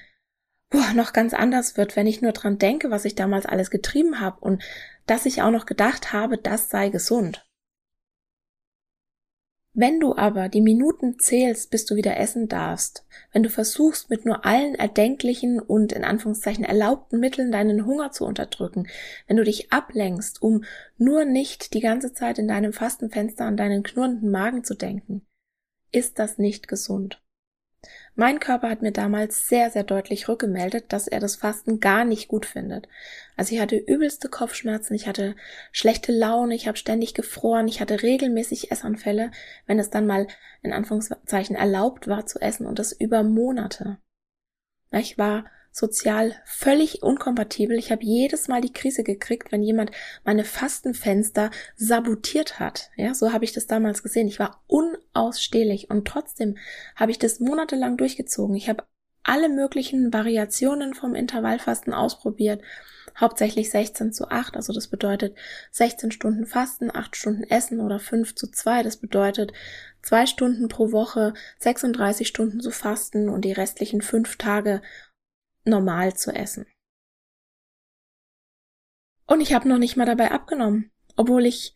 boah, 0.70 0.94
noch 0.94 1.14
ganz 1.14 1.34
anders 1.34 1.78
wird, 1.78 1.96
wenn 1.96 2.08
ich 2.08 2.22
nur 2.22 2.34
dran 2.34 2.58
denke, 2.58 2.92
was 2.92 3.06
ich 3.06 3.16
damals 3.16 3.46
alles 3.46 3.72
getrieben 3.72 4.20
habe 4.20 4.42
und 4.42 4.62
dass 5.06 5.26
ich 5.26 5.42
auch 5.42 5.52
noch 5.52 5.66
gedacht 5.66 6.12
habe, 6.12 6.38
das 6.38 6.70
sei 6.70 6.90
gesund. 6.90 7.46
Wenn 9.78 10.00
du 10.00 10.16
aber 10.16 10.48
die 10.48 10.62
Minuten 10.62 11.20
zählst, 11.20 11.70
bis 11.70 11.86
du 11.86 11.98
wieder 11.98 12.16
essen 12.16 12.48
darfst, 12.48 13.06
wenn 13.34 13.44
du 13.44 13.50
versuchst, 13.50 14.10
mit 14.10 14.26
nur 14.26 14.46
allen 14.46 14.74
erdenklichen 14.74 15.60
und 15.60 15.92
in 15.92 16.06
Anführungszeichen 16.06 16.64
erlaubten 16.64 17.20
Mitteln 17.20 17.52
deinen 17.52 17.86
Hunger 17.86 18.12
zu 18.12 18.26
unterdrücken, 18.26 18.88
wenn 19.28 19.36
du 19.36 19.44
dich 19.44 19.74
ablenkst, 19.74 20.42
um 20.42 20.64
nur 20.98 21.26
nicht 21.26 21.74
die 21.74 21.82
ganze 21.82 22.14
Zeit 22.14 22.40
in 22.40 22.48
deinem 22.48 22.72
Fastenfenster 22.72 23.44
an 23.44 23.58
deinen 23.58 23.84
knurrenden 23.84 24.32
Magen 24.32 24.64
zu 24.64 24.76
denken, 24.76 25.28
ist 25.92 26.20
das 26.20 26.38
nicht 26.38 26.70
gesund. 26.70 27.22
Mein 28.16 28.40
Körper 28.40 28.70
hat 28.70 28.82
mir 28.82 28.94
damals 28.94 29.48
sehr, 29.48 29.72
sehr 29.72 29.84
deutlich 29.84 30.30
rückgemeldet, 30.30 30.86
dass 30.94 31.08
er 31.08 31.20
das 31.20 31.36
Fasten 31.36 31.82
gar 31.82 32.06
nicht 32.06 32.30
gut 32.30 32.46
findet. 32.46 32.88
Also 33.36 33.56
ich 33.56 33.62
hatte 33.62 33.76
übelste 33.76 34.30
Kopfschmerzen, 34.30 34.94
ich 34.94 35.08
hatte 35.08 35.36
schlechte 35.72 36.12
Laune, 36.12 36.56
ich 36.56 36.68
habe 36.68 36.78
ständig 36.78 37.14
gefroren, 37.14 37.68
ich 37.68 37.82
hatte 37.82 38.02
regelmäßig 38.02 38.72
Essanfälle, 38.72 39.32
wenn 39.66 39.80
es 39.80 39.90
dann 39.90 40.08
mal 40.08 40.28
in 40.62 40.74
Anführungszeichen 40.74 41.56
erlaubt 41.56 42.08
war 42.08 42.26
zu 42.26 42.40
essen 42.40 42.66
und 42.66 42.80
das 42.80 42.92
über 42.92 43.24
Monate. 43.24 43.98
Ich 44.92 45.18
war 45.18 45.46
sozial 45.76 46.34
völlig 46.46 47.04
unkompatibel. 47.04 47.78
Ich 47.78 47.92
habe 47.92 48.04
jedes 48.04 48.48
Mal 48.48 48.62
die 48.62 48.72
Krise 48.72 49.04
gekriegt, 49.04 49.52
wenn 49.52 49.62
jemand 49.62 49.92
meine 50.24 50.46
Fastenfenster 50.46 51.52
sabotiert 51.76 52.60
hat. 52.60 52.92
Ja, 52.96 53.14
so 53.14 53.34
habe 53.34 53.44
ich 53.44 53.52
das 53.52 53.68
damals 53.68 54.02
gesehen. 54.02 54.30
Ich 54.30 54.40
war 54.40 54.64
unausstehlich 54.68 55.90
und 55.90 56.08
trotzdem 56.08 56.58
habe 56.96 57.12
ich 57.12 57.20
das 57.20 57.42
monatelang 57.42 57.98
durchgezogen. 57.98 58.56
Ich 58.56 58.70
habe 58.70 58.86
alle 59.24 59.50
möglichen 59.50 60.14
Variationen 60.14 60.94
vom 60.94 61.14
Intervallfasten 61.14 61.94
ausprobiert. 61.94 62.62
Hauptsächlich 63.18 63.70
16 63.70 64.12
zu 64.12 64.30
8, 64.30 64.56
also 64.56 64.74
das 64.74 64.88
bedeutet 64.88 65.38
16 65.72 66.12
Stunden 66.12 66.46
Fasten, 66.46 66.94
8 66.94 67.16
Stunden 67.16 67.44
Essen 67.44 67.80
oder 67.80 68.00
5 68.00 68.36
zu 68.36 68.52
2, 68.52 68.84
das 68.84 68.98
bedeutet 68.98 69.54
2 70.02 70.26
Stunden 70.26 70.68
pro 70.68 70.92
Woche, 70.92 71.34
36 71.60 72.28
Stunden 72.28 72.60
zu 72.60 72.72
fasten 72.72 73.30
und 73.30 73.46
die 73.46 73.54
restlichen 73.54 74.02
5 74.02 74.36
Tage 74.36 74.82
normal 75.64 76.16
zu 76.16 76.32
essen. 76.32 76.66
Und 79.28 79.42
ich 79.42 79.54
habe 79.54 79.68
noch 79.68 79.80
nicht 79.80 79.96
mal 79.96 80.06
dabei 80.06 80.32
abgenommen, 80.32 80.92
obwohl 81.16 81.46
ich 81.46 81.76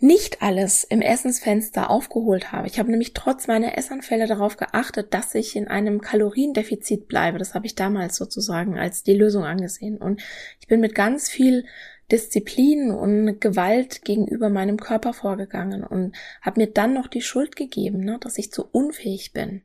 nicht 0.00 0.42
alles 0.42 0.84
im 0.84 1.00
Essensfenster 1.00 1.90
aufgeholt 1.90 2.52
habe. 2.52 2.68
Ich 2.68 2.78
habe 2.78 2.90
nämlich 2.90 3.14
trotz 3.14 3.48
meiner 3.48 3.76
Essanfälle 3.76 4.28
darauf 4.28 4.56
geachtet, 4.56 5.12
dass 5.12 5.34
ich 5.34 5.56
in 5.56 5.66
einem 5.66 6.00
Kaloriendefizit 6.00 7.08
bleibe. 7.08 7.38
Das 7.38 7.54
habe 7.54 7.66
ich 7.66 7.74
damals 7.74 8.16
sozusagen 8.16 8.78
als 8.78 9.02
die 9.02 9.14
Lösung 9.14 9.44
angesehen. 9.44 9.98
Und 9.98 10.22
ich 10.60 10.68
bin 10.68 10.80
mit 10.80 10.94
ganz 10.94 11.28
viel 11.28 11.64
Disziplin 12.12 12.92
und 12.92 13.40
Gewalt 13.40 14.04
gegenüber 14.04 14.50
meinem 14.50 14.78
Körper 14.78 15.12
vorgegangen 15.12 15.82
und 15.82 16.16
habe 16.42 16.60
mir 16.60 16.68
dann 16.68 16.94
noch 16.94 17.08
die 17.08 17.20
Schuld 17.20 17.56
gegeben, 17.56 17.98
ne, 17.98 18.18
dass 18.20 18.38
ich 18.38 18.52
zu 18.52 18.64
unfähig 18.64 19.32
bin. 19.32 19.62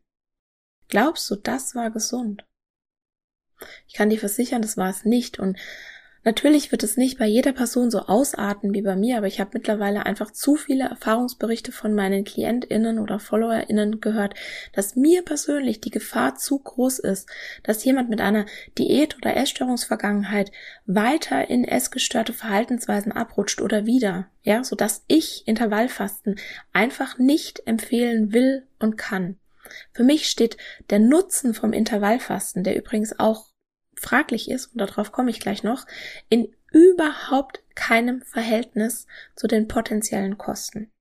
Glaubst 0.90 1.30
du, 1.30 1.36
das 1.36 1.76
war 1.76 1.92
gesund? 1.92 2.46
Ich 3.88 3.94
kann 3.94 4.10
dir 4.10 4.20
versichern, 4.20 4.62
das 4.62 4.78
war 4.78 4.90
es 4.90 5.06
nicht. 5.06 5.40
Und 5.40 5.58
natürlich 6.24 6.72
wird 6.72 6.84
es 6.84 6.98
nicht 6.98 7.18
bei 7.18 7.26
jeder 7.26 7.54
Person 7.54 7.92
so 7.92 8.00
ausarten 8.00 8.74
wie 8.74 8.82
bei 8.82 8.96
mir, 8.96 9.18
aber 9.18 9.28
ich 9.28 9.40
habe 9.40 9.52
mittlerweile 9.54 10.06
einfach 10.06 10.32
zu 10.32 10.56
viele 10.56 10.86
Erfahrungsberichte 10.86 11.72
von 11.72 11.94
meinen 11.94 12.24
KlientInnen 12.24 13.00
oder 13.00 13.20
FollowerInnen 13.20 14.02
gehört, 14.02 14.36
dass 14.74 14.96
mir 14.96 15.24
persönlich 15.24 15.82
die 15.82 15.90
Gefahr 15.90 16.36
zu 16.36 16.60
groß 16.60 17.00
ist, 17.00 17.30
dass 17.64 17.84
jemand 17.84 18.10
mit 18.10 18.22
einer 18.22 18.46
Diät- 18.78 19.18
oder 19.18 19.36
Essstörungsvergangenheit 19.36 20.52
weiter 20.86 21.50
in 21.50 21.64
essgestörte 21.66 22.34
Verhaltensweisen 22.34 23.12
abrutscht 23.12 23.62
oder 23.62 23.86
wieder, 23.86 24.28
ja, 24.42 24.64
so 24.64 24.76
dass 24.76 25.04
ich 25.08 25.48
Intervallfasten 25.48 26.40
einfach 26.74 27.18
nicht 27.18 27.68
empfehlen 27.68 28.34
will 28.34 28.68
und 28.80 28.98
kann. 28.98 29.38
Für 29.94 30.04
mich 30.04 30.28
steht 30.28 30.58
der 30.90 31.00
Nutzen 31.00 31.54
vom 31.54 31.74
Intervallfasten, 31.74 32.64
der 32.64 32.76
übrigens 32.76 33.18
auch 33.20 33.53
fraglich 34.04 34.50
ist, 34.50 34.68
und 34.68 34.80
darauf 34.80 35.12
komme 35.12 35.32
ich 35.32 35.40
gleich 35.40 35.64
noch, 35.64 35.86
in 36.30 36.54
überhaupt 36.72 37.64
keinem 37.76 38.22
Verhältnis 38.22 39.08
zu 39.36 39.48
den 39.48 39.68
potenziellen 39.68 40.38
Kosten. 40.38 40.92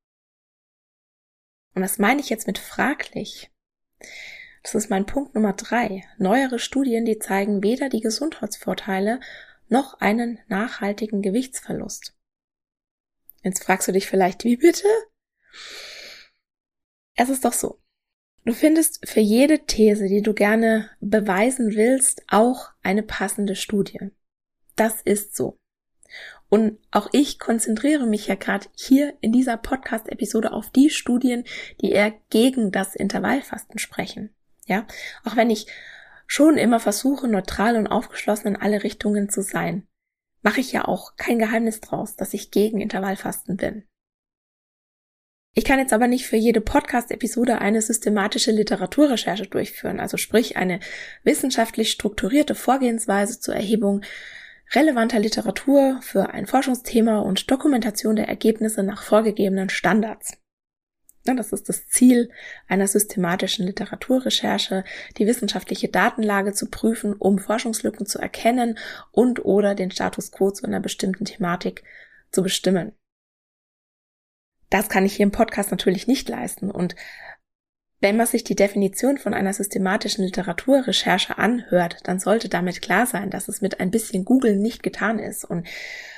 Und 1.75 1.83
was 1.83 1.99
meine 1.99 2.21
ich 2.21 2.29
jetzt 2.29 2.47
mit 2.47 2.59
fraglich? 2.59 3.51
Das 4.63 4.75
ist 4.75 4.91
mein 4.91 5.07
Punkt 5.07 5.35
Nummer 5.35 5.55
drei. 5.55 6.05
Neuere 6.19 6.59
Studien, 6.59 7.05
die 7.05 7.19
zeigen 7.19 7.63
weder 7.63 7.89
die 7.89 8.01
Gesundheitsvorteile 8.01 9.21
noch 9.69 10.01
einen 10.01 10.39
nachhaltigen 10.49 11.23
Gewichtsverlust. 11.23 12.15
Jetzt 13.43 13.65
fragst 13.65 13.89
du 13.89 13.93
dich 13.93 14.07
vielleicht, 14.07 14.45
wie 14.45 14.57
bitte? 14.57 14.87
Es 17.17 17.29
ist 17.29 17.45
doch 17.45 17.53
so. 17.53 17.82
Du 18.45 18.53
findest 18.53 19.09
für 19.09 19.21
jede 19.21 19.67
These, 19.67 20.09
die 20.09 20.23
du 20.23 20.35
gerne 20.35 20.91
beweisen 21.01 21.75
willst, 21.77 22.25
auch 22.29 22.71
eine 22.83 23.05
passende 23.05 23.55
Studie. 23.55 24.11
Das 24.75 25.01
ist 25.01 25.37
so. 25.37 25.57
Und 26.49 26.79
auch 26.91 27.09
ich 27.13 27.39
konzentriere 27.39 28.07
mich 28.07 28.27
ja 28.27 28.35
gerade 28.35 28.67
hier 28.75 29.15
in 29.21 29.33
dieser 29.33 29.57
Podcast-Episode 29.57 30.53
auf 30.53 30.71
die 30.71 30.91
Studien, 30.91 31.45
die 31.81 31.93
eher 31.93 32.13
gegen 32.31 32.73
das 32.73 32.97
Intervallfasten 32.97 33.79
sprechen. 33.79 34.35
Ja, 34.67 34.87
auch 35.25 35.37
wenn 35.37 35.49
ich 35.49 35.67
schon 36.27 36.59
immer 36.59 36.81
versuche, 36.81 37.29
neutral 37.29 37.77
und 37.77 37.87
aufgeschlossen 37.87 38.49
in 38.49 38.57
alle 38.57 38.83
Richtungen 38.83 39.31
zu 39.31 39.43
sein, 39.43 39.87
mache 40.43 40.61
ich 40.61 40.73
ja 40.73 40.87
auch 40.87 41.17
kein 41.17 41.39
Geheimnis 41.39 41.81
draus, 41.81 42.17
dass 42.17 42.35
ich 42.35 42.51
gegen 42.51 42.81
Intervallfasten 42.81 43.57
bin. 43.57 43.85
Ich 45.55 45.65
kann 45.65 45.79
jetzt 45.79 45.93
aber 45.93 46.09
nicht 46.09 46.27
für 46.27 46.37
jede 46.37 46.63
Podcast-Episode 46.63 47.59
eine 47.59 47.83
systematische 47.83 48.53
Literaturrecherche 48.53 49.47
durchführen, 49.47 50.01
also 50.01 50.17
sprich 50.17 50.57
eine 50.57 50.81
wissenschaftlich 51.25 51.91
strukturierte 51.91 52.55
Vorgehensweise 52.55 53.39
zur 53.39 53.55
Erhebung 53.55 54.01
relevanter 54.73 55.19
Literatur 55.19 56.01
für 56.01 56.31
ein 56.31 56.47
Forschungsthema 56.47 57.19
und 57.19 57.51
Dokumentation 57.51 58.17
der 58.17 58.29
Ergebnisse 58.29 58.83
nach 58.83 59.03
vorgegebenen 59.03 59.69
Standards. 59.69 60.39
Das 61.25 61.53
ist 61.53 61.69
das 61.69 61.87
Ziel 61.87 62.31
einer 62.67 62.89
systematischen 62.89 63.67
Literaturrecherche, 63.67 64.85
die 65.19 65.27
wissenschaftliche 65.27 65.89
Datenlage 65.89 66.55
zu 66.55 66.71
prüfen, 66.71 67.13
um 67.13 67.39
Forschungslücken 67.39 68.07
zu 68.07 68.19
erkennen 68.19 68.79
und 69.13 69.45
oder 69.45 69.75
den 69.75 69.91
Status 69.91 70.33
quo 70.33 70.51
zu 70.51 70.65
einer 70.65 70.81
bestimmten 70.81 71.27
Thematik 71.27 71.85
zu 72.33 72.43
bestimmen. 72.43 72.93
Das 74.73 74.89
kann 74.89 75.05
ich 75.05 75.17
hier 75.17 75.25
im 75.25 75.33
Podcast 75.33 75.71
natürlich 75.71 76.07
nicht 76.07 76.31
leisten. 76.31 76.71
Und 76.71 76.97
wenn 78.01 78.17
man 78.17 78.27
sich 78.27 78.43
die 78.43 78.57
Definition 78.57 79.19
von 79.19 79.35
einer 79.35 79.53
systematischen 79.53 80.25
Literaturrecherche 80.25 81.37
anhört, 81.37 81.99
dann 82.05 82.19
sollte 82.19 82.49
damit 82.49 82.81
klar 82.81 83.07
sein, 83.07 83.29
dass 83.29 83.49
es 83.49 83.61
mit 83.61 83.81
ein 83.81 83.91
bisschen 83.91 84.25
Googeln 84.25 84.61
nicht 84.61 84.83
getan 84.83 85.19
ist. 85.19 85.45
Und 85.45 85.69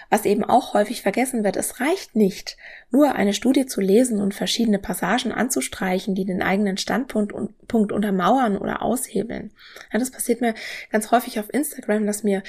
was 0.09 0.25
eben 0.25 0.45
auch 0.45 0.73
häufig 0.73 1.03
vergessen 1.03 1.43
wird, 1.43 1.57
es 1.57 1.81
reicht 1.81 2.15
nicht, 2.15 2.57
nur 2.93 3.17
eine 3.17 3.35
Studie 3.35 3.67
zu 3.67 3.81
lesen 3.81 4.21
und 4.21 4.35
verschiedene 4.35 4.79
Passagen 4.79 5.33
anzustreichen, 5.33 6.15
die 6.15 6.25
den 6.25 6.41
eigenen 6.41 6.77
Standpunkt 6.77 7.33
und, 7.33 7.67
Punkt 7.67 7.91
untermauern 7.91 8.57
oder 8.57 8.83
aushebeln. 8.83 9.51
Ja, 9.93 9.99
das 9.99 10.13
passiert 10.13 10.41
mir 10.41 10.55
ganz 10.93 11.11
häufig 11.11 11.41
auf 11.41 11.53
Instagram, 11.53 12.07
dass 12.07 12.23
mir 12.23 12.45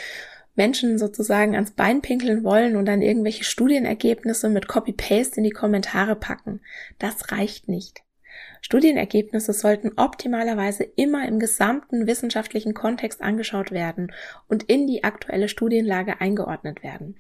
Menschen 0.56 0.98
sozusagen 0.98 1.56
ans 1.56 1.72
Bein 1.72 2.02
pinkeln 2.02 2.44
wollen 2.44 2.76
und 2.76 2.86
dann 2.86 3.02
irgendwelche 3.02 3.44
Studienergebnisse 3.44 4.50
mit 4.50 4.68
Copy-Paste 4.68 5.38
in 5.38 5.44
die 5.44 5.52
Kommentare 5.52 6.16
packen. 6.16 6.62
Das 7.00 7.32
reicht 7.32 7.68
nicht. 7.68 8.06
Studienergebnisse 8.62 9.54
sollten 9.54 9.92
optimalerweise 9.96 10.84
immer 10.84 11.28
im 11.28 11.40
gesamten 11.40 12.08
wissenschaftlichen 12.08 12.74
Kontext 12.74 13.22
angeschaut 13.22 13.72
werden 13.72 14.12
und 14.48 14.64
in 14.64 14.88
die 14.88 15.04
aktuelle 15.04 15.50
Studienlage 15.50 16.20
eingeordnet 16.20 16.82
werden. 16.82 17.16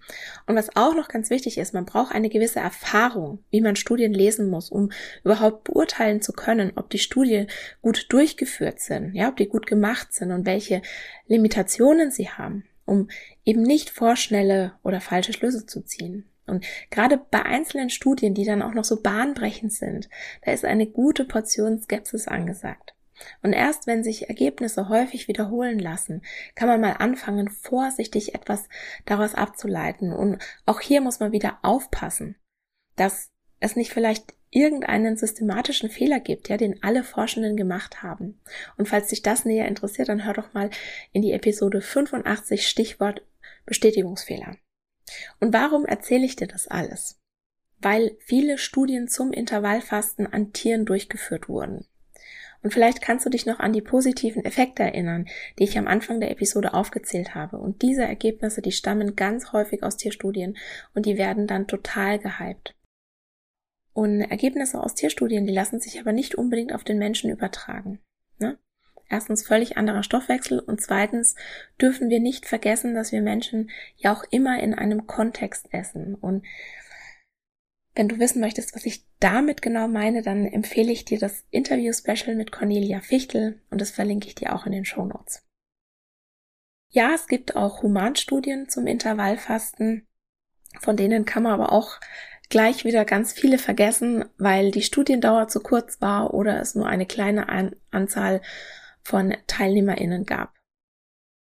Und 0.47 0.55
was 0.55 0.75
auch 0.75 0.95
noch 0.95 1.07
ganz 1.07 1.29
wichtig 1.29 1.57
ist, 1.57 1.73
man 1.73 1.85
braucht 1.85 2.15
eine 2.15 2.29
gewisse 2.29 2.59
Erfahrung, 2.59 3.43
wie 3.51 3.61
man 3.61 3.75
Studien 3.75 4.13
lesen 4.13 4.49
muss, 4.49 4.71
um 4.71 4.91
überhaupt 5.23 5.65
beurteilen 5.65 6.21
zu 6.21 6.33
können, 6.33 6.71
ob 6.75 6.89
die 6.89 6.97
Studien 6.97 7.47
gut 7.81 8.07
durchgeführt 8.09 8.79
sind, 8.79 9.13
ja, 9.13 9.29
ob 9.29 9.37
die 9.37 9.47
gut 9.47 9.67
gemacht 9.67 10.13
sind 10.13 10.31
und 10.31 10.45
welche 10.45 10.81
Limitationen 11.27 12.09
sie 12.09 12.29
haben 12.29 12.63
um 12.85 13.09
eben 13.43 13.61
nicht 13.61 13.89
vorschnelle 13.89 14.73
oder 14.83 15.01
falsche 15.01 15.33
Schlüsse 15.33 15.65
zu 15.65 15.81
ziehen. 15.81 16.29
Und 16.47 16.65
gerade 16.91 17.17
bei 17.17 17.43
einzelnen 17.43 17.89
Studien, 17.89 18.33
die 18.33 18.45
dann 18.45 18.61
auch 18.61 18.73
noch 18.73 18.83
so 18.83 19.01
bahnbrechend 19.01 19.73
sind, 19.73 20.09
da 20.43 20.51
ist 20.51 20.63
eine 20.63 20.85
gute 20.85 21.25
Portion 21.25 21.81
Skepsis 21.81 22.27
angesagt. 22.27 22.95
Und 23.41 23.53
erst 23.53 23.87
wenn 23.87 24.03
sich 24.03 24.29
Ergebnisse 24.29 24.89
häufig 24.89 25.27
wiederholen 25.27 25.79
lassen, 25.79 26.21
kann 26.53 26.67
man 26.67 26.81
mal 26.81 26.93
anfangen, 26.93 27.49
vorsichtig 27.49 28.35
etwas 28.35 28.67
daraus 29.05 29.35
abzuleiten. 29.35 30.11
Und 30.11 30.43
auch 30.65 30.81
hier 30.81 31.01
muss 31.01 31.19
man 31.19 31.31
wieder 31.31 31.57
aufpassen, 31.61 32.35
dass 32.95 33.31
es 33.65 33.75
nicht 33.75 33.91
vielleicht 33.91 34.33
irgendeinen 34.51 35.17
systematischen 35.17 35.89
Fehler 35.89 36.19
gibt, 36.19 36.49
ja, 36.49 36.57
den 36.57 36.81
alle 36.81 37.03
Forschenden 37.03 37.57
gemacht 37.57 38.03
haben. 38.03 38.39
Und 38.77 38.87
falls 38.87 39.09
dich 39.09 39.21
das 39.21 39.43
näher 39.43 39.67
interessiert, 39.67 40.09
dann 40.09 40.23
hör 40.23 40.33
doch 40.33 40.53
mal 40.53 40.69
in 41.11 41.21
die 41.21 41.33
Episode 41.33 41.81
85 41.81 42.67
Stichwort 42.67 43.21
Bestätigungsfehler. 43.65 44.55
Und 45.39 45.53
warum 45.53 45.85
erzähle 45.85 46.25
ich 46.25 46.35
dir 46.35 46.47
das 46.47 46.67
alles? 46.67 47.19
Weil 47.79 48.15
viele 48.19 48.57
Studien 48.57 49.07
zum 49.07 49.33
Intervallfasten 49.33 50.31
an 50.31 50.53
Tieren 50.53 50.85
durchgeführt 50.85 51.49
wurden. 51.49 51.85
Und 52.63 52.71
vielleicht 52.71 53.01
kannst 53.01 53.25
du 53.25 53.29
dich 53.29 53.45
noch 53.45 53.59
an 53.59 53.73
die 53.73 53.81
positiven 53.81 54.43
Effekte 54.43 54.81
erinnern, 54.81 55.27
die 55.59 55.65
ich 55.65 55.77
am 55.77 55.87
Anfang 55.87 56.19
der 56.19 56.31
Episode 56.31 56.73
aufgezählt 56.73 57.35
habe. 57.35 57.57
Und 57.57 57.83
diese 57.83 58.03
Ergebnisse, 58.03 58.61
die 58.61 58.71
stammen 58.71 59.15
ganz 59.15 59.51
häufig 59.51 59.83
aus 59.83 59.97
Tierstudien 59.97 60.57
und 60.95 61.05
die 61.05 61.17
werden 61.17 61.45
dann 61.45 61.67
total 61.67 62.17
gehypt. 62.17 62.73
Und 63.95 64.19
Ergebnisse 64.19 64.83
aus 64.83 64.93
Tierstudien, 64.93 65.47
die 65.47 65.53
lassen 65.53 65.79
sich 65.79 66.01
aber 66.01 66.11
nicht 66.11 66.35
unbedingt 66.35 66.73
auf 66.73 66.83
den 66.83 66.99
Menschen 66.99 67.31
übertragen. 67.31 68.01
Ne? 68.39 68.59
Erstens 69.07 69.47
völlig 69.47 69.77
anderer 69.77 70.03
Stoffwechsel 70.03 70.59
und 70.59 70.81
zweitens 70.81 71.35
dürfen 71.79 72.09
wir 72.09 72.19
nicht 72.19 72.45
vergessen, 72.45 72.93
dass 72.93 73.13
wir 73.13 73.21
Menschen 73.21 73.71
ja 73.95 74.13
auch 74.13 74.25
immer 74.31 74.59
in 74.59 74.73
einem 74.73 75.07
Kontext 75.07 75.69
essen. 75.71 76.13
Und 76.13 76.45
wenn 77.93 78.09
du 78.09 78.19
wissen 78.19 78.41
möchtest, 78.41 78.75
was 78.75 78.85
ich 78.85 79.05
damit 79.21 79.61
genau 79.61 79.87
meine, 79.87 80.21
dann 80.21 80.45
empfehle 80.45 80.91
ich 80.91 81.05
dir 81.05 81.17
das 81.17 81.45
Interview-Special 81.51 82.35
mit 82.35 82.51
Cornelia 82.51 82.99
Fichtel 82.99 83.61
und 83.69 83.79
das 83.79 83.91
verlinke 83.91 84.27
ich 84.27 84.35
dir 84.35 84.53
auch 84.53 84.65
in 84.65 84.73
den 84.73 84.83
Show 84.83 85.05
Notes. 85.05 85.47
Ja, 86.89 87.13
es 87.15 87.27
gibt 87.27 87.55
auch 87.55 87.81
Humanstudien 87.81 88.67
zum 88.67 88.87
Intervallfasten, 88.87 90.05
von 90.81 90.97
denen 90.97 91.23
kann 91.23 91.43
man 91.43 91.53
aber 91.53 91.71
auch 91.71 92.01
gleich 92.49 92.85
wieder 92.85 93.05
ganz 93.05 93.33
viele 93.33 93.57
vergessen, 93.57 94.25
weil 94.37 94.71
die 94.71 94.81
Studiendauer 94.81 95.47
zu 95.47 95.59
kurz 95.59 96.01
war 96.01 96.33
oder 96.33 96.59
es 96.59 96.75
nur 96.75 96.87
eine 96.87 97.05
kleine 97.05 97.49
An 97.49 97.75
Anzahl 97.91 98.41
von 99.01 99.35
TeilnehmerInnen 99.47 100.25
gab. 100.25 100.53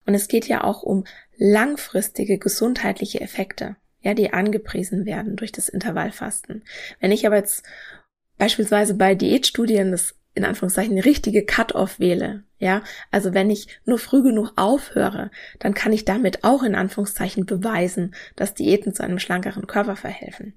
Und 0.07 0.15
es 0.15 0.29
geht 0.29 0.49
ja 0.49 0.65
auch 0.65 0.83
um 0.83 1.05
langfristige 1.37 2.39
gesundheitliche 2.39 3.21
Effekte, 3.21 3.77
ja, 4.01 4.15
die 4.15 4.33
angepriesen 4.33 5.07
werden 5.07 5.37
durch 5.37 5.53
das 5.53 5.69
Intervallfasten. 5.69 6.65
Wenn 7.01 7.13
ich 7.13 7.27
aber 7.27 7.37
jetzt 7.37 7.65
beispielsweise 8.39 8.95
bei 8.95 9.15
Diätstudien 9.15 9.93
das 9.93 10.17
in 10.35 10.45
Anführungszeichen 10.45 10.99
richtige 10.99 11.45
Cut-off 11.45 12.01
wähle, 12.01 12.45
ja, 12.59 12.83
also 13.11 13.35
wenn 13.35 13.51
ich 13.51 13.81
nur 13.85 13.99
früh 13.99 14.23
genug 14.23 14.53
aufhöre, 14.57 15.31
dann 15.59 15.75
kann 15.75 15.93
ich 15.93 16.05
damit 16.05 16.43
auch 16.43 16.63
in 16.63 16.75
Anführungszeichen 16.75 17.45
beweisen, 17.45 18.15
dass 18.35 18.55
Diäten 18.55 18.95
zu 18.95 19.05
einem 19.05 19.19
schlankeren 19.19 19.67
Körper 19.67 19.95
verhelfen. 19.95 20.55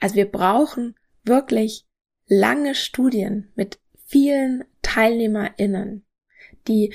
Also 0.00 0.16
wir 0.16 0.30
brauchen 0.30 0.96
wirklich 1.24 1.86
lange 2.26 2.74
Studien 2.74 3.52
mit 3.54 3.80
vielen 4.04 4.64
TeilnehmerInnen, 4.82 6.04
die 6.68 6.94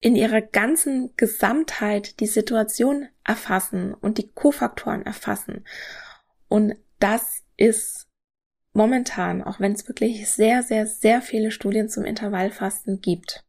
in 0.00 0.14
ihrer 0.14 0.40
ganzen 0.40 1.14
Gesamtheit 1.16 2.20
die 2.20 2.26
Situation 2.26 3.08
erfassen 3.24 3.94
und 3.94 4.18
die 4.18 4.30
Kofaktoren 4.30 5.02
erfassen. 5.02 5.64
Und 6.48 6.76
das 6.98 7.42
ist 7.56 8.08
momentan, 8.72 9.42
auch 9.42 9.58
wenn 9.58 9.72
es 9.72 9.88
wirklich 9.88 10.30
sehr, 10.30 10.62
sehr, 10.62 10.86
sehr 10.86 11.22
viele 11.22 11.50
Studien 11.50 11.88
zum 11.88 12.04
Intervallfasten 12.04 13.00
gibt, 13.00 13.44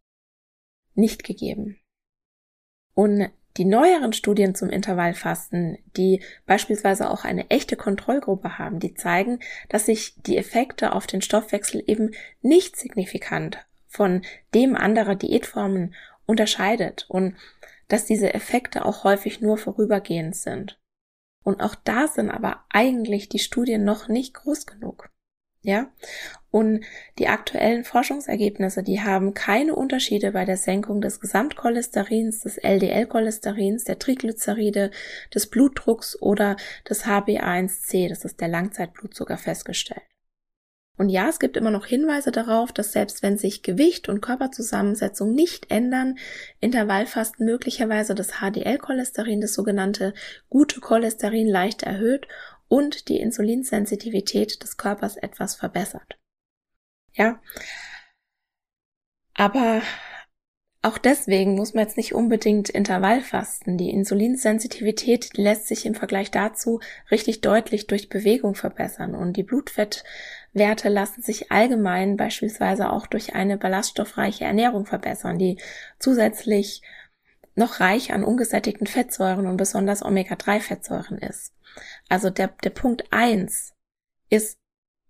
nicht 0.96 1.24
gegeben. 1.24 1.80
Und 2.94 3.30
die 3.58 3.66
neueren 3.66 4.14
Studien 4.14 4.56
zum 4.56 4.70
Intervallfasten, 4.70 5.78
die 5.98 6.22
beispielsweise 6.46 7.10
auch 7.10 7.24
eine 7.26 7.50
echte 7.50 7.76
Kontrollgruppe 7.76 8.58
haben, 8.58 8.80
die 8.80 8.94
zeigen, 8.94 9.40
dass 9.70 9.86
sich 9.86 10.16
die 10.26 10.38
Effekte 10.38 10.94
auf 10.94 11.08
den 11.08 11.22
Stoffwechsel 11.22 11.84
eben 11.86 12.12
nicht 12.42 12.76
signifikant 12.76 13.66
von 13.88 14.22
dem 14.54 14.76
anderer 14.76 15.16
Diätformen 15.16 15.96
unterscheidet 16.26 17.06
und 17.10 17.36
dass 17.88 18.06
diese 18.06 18.34
Effekte 18.34 18.86
auch 18.86 19.04
häufig 19.04 19.42
nur 19.42 19.58
vorübergehend 19.58 20.36
sind. 20.36 20.80
Und 21.44 21.62
auch 21.62 21.76
da 21.76 22.08
sind 22.08 22.30
aber 22.30 22.66
eigentlich 22.70 23.30
die 23.30 23.40
Studien 23.40 23.84
noch 23.86 24.10
nicht 24.10 24.34
groß 24.34 24.66
genug. 24.66 25.10
Ja? 25.68 25.92
Und 26.50 26.86
die 27.20 27.28
aktuellen 27.28 27.84
Forschungsergebnisse, 27.84 28.84
die 28.84 29.02
haben 29.02 29.34
keine 29.34 29.76
Unterschiede 29.76 30.32
bei 30.32 30.46
der 30.46 30.56
Senkung 30.56 31.02
des 31.02 31.20
Gesamtcholesterins, 31.20 32.40
des 32.40 32.58
LDL-Cholesterins, 32.58 33.84
der 33.84 34.00
Triglyceride, 34.00 34.92
des 35.36 35.48
Blutdrucks 35.48 36.20
oder 36.22 36.56
des 36.90 37.04
HbA1c, 37.04 38.08
das 38.08 38.24
ist 38.24 38.40
der 38.40 38.48
Langzeitblutzucker, 38.48 39.38
festgestellt. 39.38 40.04
Und 40.96 41.10
ja, 41.10 41.28
es 41.28 41.40
gibt 41.40 41.58
immer 41.58 41.70
noch 41.70 41.86
Hinweise 41.86 42.32
darauf, 42.32 42.72
dass 42.72 42.94
selbst 42.94 43.22
wenn 43.22 43.38
sich 43.38 43.62
Gewicht 43.62 44.08
und 44.08 44.22
Körperzusammensetzung 44.22 45.34
nicht 45.34 45.70
ändern, 45.70 46.18
Intervallfasten 46.62 47.46
möglicherweise 47.46 48.16
das 48.16 48.40
HDL-Cholesterin, 48.40 49.42
das 49.42 49.54
sogenannte 49.54 50.14
gute 50.50 50.80
Cholesterin, 50.80 51.48
leicht 51.48 51.84
erhöht 51.84 52.26
und 52.68 53.08
die 53.10 53.20
Insulinsensitivität 53.20 54.62
des 54.64 54.78
Körpers 54.78 55.18
etwas 55.18 55.56
verbessert. 55.56 56.18
Ja. 57.14 57.40
Aber 59.34 59.82
auch 60.84 60.98
deswegen 60.98 61.56
muss 61.56 61.74
man 61.74 61.84
jetzt 61.84 61.98
nicht 61.98 62.14
unbedingt 62.14 62.70
Intervallfasten. 62.70 63.78
Die 63.78 63.90
Insulinsensitivität 63.90 65.36
lässt 65.36 65.68
sich 65.68 65.86
im 65.86 65.96
Vergleich 65.96 66.32
dazu 66.32 66.80
richtig 67.12 67.42
deutlich 67.42 67.88
durch 67.88 68.10
Bewegung 68.10 68.56
verbessern 68.56 69.16
und 69.16 69.36
die 69.36 69.44
Blutfettwerte 69.44 70.90
lassen 70.90 71.24
sich 71.24 71.52
allgemein 71.52 72.16
beispielsweise 72.16 72.92
auch 72.92 73.08
durch 73.08 73.36
eine 73.36 73.58
ballaststoffreiche 73.58 74.46
Ernährung 74.46 74.86
verbessern, 74.86 75.38
die 75.38 75.58
zusätzlich 76.00 76.82
noch 77.56 77.80
reich 77.80 78.14
an 78.14 78.24
ungesättigten 78.24 78.88
Fettsäuren 78.88 79.48
und 79.48 79.58
besonders 79.58 80.06
Omega-3-Fettsäuren 80.06 81.18
ist. 81.18 81.54
Also 82.10 82.30
der, 82.30 82.48
der 82.64 82.70
Punkt 82.70 83.06
eins 83.12 83.74
ist 84.30 84.60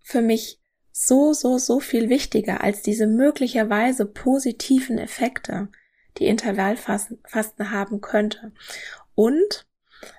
für 0.01 0.21
mich 0.21 0.60
so, 0.91 1.34
so, 1.34 1.58
so 1.58 1.80
viel 1.80 2.10
wichtiger 2.10 2.62
als 2.62 2.82
diese 2.82 3.06
möglicherweise 3.06 4.06
positiven 4.06 4.97
Effekte, 4.97 5.69
die 6.17 6.25
Intervallfasten 6.25 7.71
haben 7.71 8.01
könnte. 8.01 8.51
Und 9.13 9.67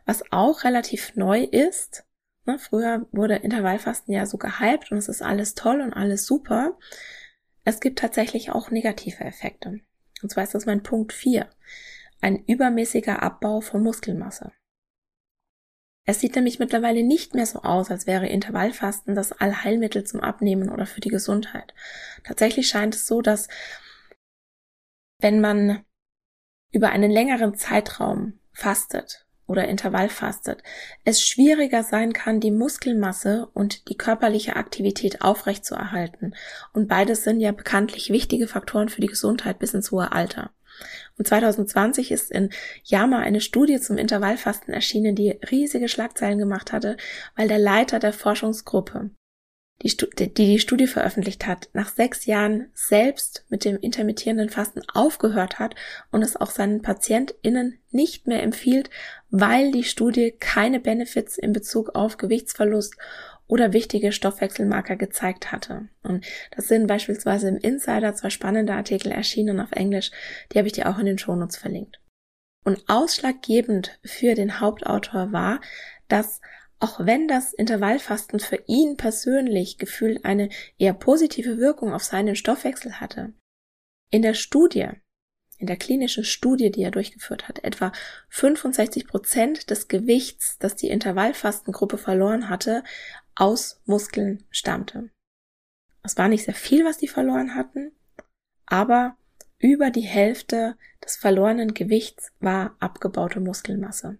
was 0.06 0.22
auch 0.30 0.64
relativ 0.64 1.16
neu 1.16 1.42
ist, 1.42 2.04
ne, 2.46 2.58
früher 2.58 3.06
wurde 3.12 3.36
Intervallfasten 3.36 4.14
ja 4.14 4.26
so 4.26 4.38
gehypt 4.38 4.92
und 4.92 4.98
es 4.98 5.08
ist 5.08 5.22
alles 5.22 5.54
toll 5.54 5.80
und 5.80 5.92
alles 5.92 6.26
super. 6.26 6.78
Es 7.64 7.80
gibt 7.80 7.98
tatsächlich 7.98 8.52
auch 8.52 8.70
negative 8.70 9.24
Effekte. 9.24 9.80
Und 10.22 10.30
zwar 10.30 10.44
ist 10.44 10.54
das 10.54 10.66
mein 10.66 10.82
Punkt 10.82 11.12
4. 11.12 11.48
Ein 12.20 12.44
übermäßiger 12.44 13.22
Abbau 13.22 13.60
von 13.60 13.82
Muskelmasse. 13.82 14.52
Es 16.08 16.20
sieht 16.20 16.36
nämlich 16.36 16.58
mittlerweile 16.58 17.02
nicht 17.02 17.34
mehr 17.34 17.44
so 17.44 17.60
aus, 17.60 17.90
als 17.90 18.06
wäre 18.06 18.26
Intervallfasten 18.26 19.14
das 19.14 19.30
Allheilmittel 19.30 20.04
zum 20.04 20.20
Abnehmen 20.20 20.70
oder 20.70 20.86
für 20.86 21.02
die 21.02 21.10
Gesundheit. 21.10 21.74
Tatsächlich 22.24 22.66
scheint 22.66 22.94
es 22.94 23.06
so, 23.06 23.20
dass 23.20 23.48
wenn 25.20 25.42
man 25.42 25.84
über 26.72 26.88
einen 26.88 27.10
längeren 27.10 27.56
Zeitraum 27.56 28.40
fastet 28.54 29.26
oder 29.46 29.68
Intervallfastet, 29.68 30.62
es 31.04 31.20
schwieriger 31.20 31.82
sein 31.82 32.14
kann, 32.14 32.40
die 32.40 32.52
Muskelmasse 32.52 33.46
und 33.52 33.90
die 33.90 33.98
körperliche 33.98 34.56
Aktivität 34.56 35.20
aufrechtzuerhalten. 35.20 36.34
Und 36.72 36.88
beides 36.88 37.22
sind 37.22 37.40
ja 37.40 37.52
bekanntlich 37.52 38.08
wichtige 38.08 38.48
Faktoren 38.48 38.88
für 38.88 39.02
die 39.02 39.08
Gesundheit 39.08 39.58
bis 39.58 39.74
ins 39.74 39.90
hohe 39.90 40.10
Alter. 40.10 40.52
Und 41.18 41.26
2020 41.26 42.10
ist 42.10 42.30
in 42.30 42.50
JAMA 42.84 43.18
eine 43.18 43.40
Studie 43.40 43.80
zum 43.80 43.98
Intervallfasten 43.98 44.72
erschienen, 44.72 45.14
die 45.14 45.38
riesige 45.50 45.88
Schlagzeilen 45.88 46.38
gemacht 46.38 46.72
hatte, 46.72 46.96
weil 47.36 47.48
der 47.48 47.58
Leiter 47.58 47.98
der 47.98 48.12
Forschungsgruppe, 48.12 49.10
die, 49.82 49.96
die 50.18 50.32
die 50.32 50.58
Studie 50.58 50.86
veröffentlicht 50.86 51.46
hat, 51.46 51.68
nach 51.72 51.88
sechs 51.88 52.26
Jahren 52.26 52.70
selbst 52.74 53.44
mit 53.48 53.64
dem 53.64 53.78
intermittierenden 53.78 54.50
Fasten 54.50 54.82
aufgehört 54.92 55.58
hat 55.58 55.74
und 56.10 56.22
es 56.22 56.36
auch 56.36 56.50
seinen 56.50 56.82
PatientInnen 56.82 57.78
nicht 57.90 58.26
mehr 58.26 58.42
empfiehlt, 58.42 58.90
weil 59.30 59.70
die 59.70 59.84
Studie 59.84 60.32
keine 60.38 60.80
Benefits 60.80 61.38
in 61.38 61.52
Bezug 61.52 61.94
auf 61.94 62.16
Gewichtsverlust 62.16 62.96
oder 63.48 63.72
wichtige 63.72 64.12
Stoffwechselmarker 64.12 64.96
gezeigt 64.96 65.50
hatte. 65.50 65.88
Und 66.02 66.24
das 66.54 66.68
sind 66.68 66.86
beispielsweise 66.86 67.48
im 67.48 67.56
Insider 67.56 68.14
zwei 68.14 68.30
spannende 68.30 68.74
Artikel 68.74 69.10
erschienen 69.10 69.58
auf 69.58 69.72
Englisch, 69.72 70.10
die 70.52 70.58
habe 70.58 70.68
ich 70.68 70.74
dir 70.74 70.88
auch 70.88 70.98
in 70.98 71.06
den 71.06 71.18
Shownotes 71.18 71.56
verlinkt. 71.56 72.00
Und 72.64 72.84
ausschlaggebend 72.86 73.98
für 74.04 74.34
den 74.34 74.60
Hauptautor 74.60 75.32
war, 75.32 75.60
dass 76.08 76.40
auch 76.80 77.04
wenn 77.04 77.26
das 77.26 77.52
Intervallfasten 77.52 78.38
für 78.38 78.62
ihn 78.66 78.96
persönlich 78.96 79.78
gefühlt 79.78 80.24
eine 80.24 80.48
eher 80.78 80.92
positive 80.92 81.58
Wirkung 81.58 81.92
auf 81.92 82.04
seinen 82.04 82.36
Stoffwechsel 82.36 83.00
hatte, 83.00 83.32
in 84.10 84.22
der 84.22 84.34
Studie, 84.34 84.88
in 85.58 85.66
der 85.66 85.76
klinischen 85.76 86.22
Studie, 86.22 86.70
die 86.70 86.82
er 86.82 86.92
durchgeführt 86.92 87.48
hat, 87.48 87.64
etwa 87.64 87.92
65 88.28 89.08
Prozent 89.08 89.70
des 89.70 89.88
Gewichts, 89.88 90.56
das 90.58 90.76
die 90.76 90.88
Intervallfastengruppe 90.88 91.98
verloren 91.98 92.48
hatte, 92.48 92.84
aus 93.38 93.80
Muskeln 93.86 94.44
stammte. 94.50 95.10
Es 96.02 96.16
war 96.16 96.28
nicht 96.28 96.44
sehr 96.44 96.54
viel, 96.54 96.84
was 96.84 96.98
die 96.98 97.08
verloren 97.08 97.54
hatten, 97.54 97.92
aber 98.66 99.16
über 99.58 99.90
die 99.90 100.02
Hälfte 100.02 100.76
des 101.04 101.16
verlorenen 101.16 101.72
Gewichts 101.72 102.32
war 102.40 102.76
abgebaute 102.80 103.40
Muskelmasse. 103.40 104.18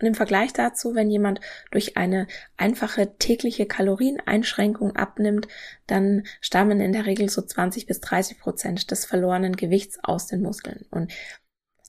Und 0.00 0.06
im 0.06 0.14
Vergleich 0.14 0.52
dazu, 0.52 0.94
wenn 0.94 1.10
jemand 1.10 1.40
durch 1.72 1.96
eine 1.96 2.28
einfache 2.56 3.16
tägliche 3.18 3.66
Kalorieneinschränkung 3.66 4.94
abnimmt, 4.94 5.48
dann 5.86 6.24
stammen 6.40 6.80
in 6.80 6.92
der 6.92 7.06
Regel 7.06 7.28
so 7.28 7.42
20 7.42 7.86
bis 7.86 8.00
30 8.00 8.38
Prozent 8.38 8.90
des 8.90 9.04
verlorenen 9.04 9.56
Gewichts 9.56 9.98
aus 10.02 10.26
den 10.26 10.42
Muskeln. 10.42 10.86
Und 10.90 11.12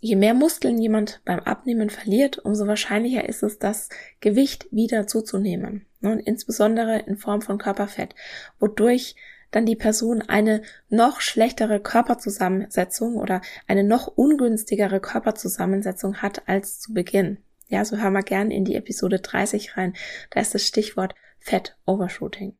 Je 0.01 0.15
mehr 0.15 0.33
Muskeln 0.33 0.77
jemand 0.77 1.21
beim 1.25 1.39
Abnehmen 1.39 1.89
verliert, 1.89 2.39
umso 2.39 2.67
wahrscheinlicher 2.67 3.27
ist 3.27 3.43
es, 3.43 3.59
das 3.59 3.89
Gewicht 4.21 4.67
wieder 4.71 5.07
zuzunehmen. 5.07 5.85
Ne, 5.99 6.13
und 6.13 6.19
insbesondere 6.19 6.99
in 6.99 7.17
Form 7.17 7.41
von 7.41 7.57
Körperfett, 7.57 8.15
wodurch 8.59 9.15
dann 9.51 9.65
die 9.65 9.75
Person 9.75 10.21
eine 10.21 10.61
noch 10.89 11.19
schlechtere 11.19 11.81
Körperzusammensetzung 11.81 13.17
oder 13.17 13.41
eine 13.67 13.83
noch 13.83 14.07
ungünstigere 14.07 15.01
Körperzusammensetzung 15.01 16.17
hat 16.17 16.47
als 16.47 16.79
zu 16.79 16.93
Beginn. 16.93 17.39
Ja, 17.67 17.83
so 17.83 17.97
hören 17.97 18.13
wir 18.13 18.23
gern 18.23 18.51
in 18.51 18.63
die 18.63 18.75
Episode 18.75 19.19
30 19.19 19.75
rein. 19.75 19.93
Da 20.29 20.39
ist 20.39 20.55
das 20.55 20.65
Stichwort 20.65 21.13
Fett 21.39 21.77
Overshooting. 21.85 22.55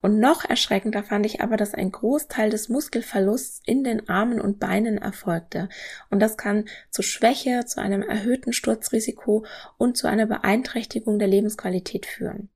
Und 0.00 0.20
noch 0.20 0.44
erschreckender 0.44 1.02
fand 1.02 1.26
ich 1.26 1.40
aber, 1.40 1.56
dass 1.56 1.74
ein 1.74 1.90
Großteil 1.90 2.50
des 2.50 2.68
Muskelverlusts 2.68 3.60
in 3.66 3.82
den 3.82 4.08
Armen 4.08 4.40
und 4.40 4.60
Beinen 4.60 4.98
erfolgte. 4.98 5.68
Und 6.08 6.20
das 6.20 6.36
kann 6.36 6.66
zu 6.90 7.02
Schwäche, 7.02 7.64
zu 7.66 7.80
einem 7.80 8.02
erhöhten 8.02 8.52
Sturzrisiko 8.52 9.44
und 9.76 9.96
zu 9.96 10.06
einer 10.06 10.26
Beeinträchtigung 10.26 11.18
der 11.18 11.28
Lebensqualität 11.28 12.06
führen. 12.06 12.48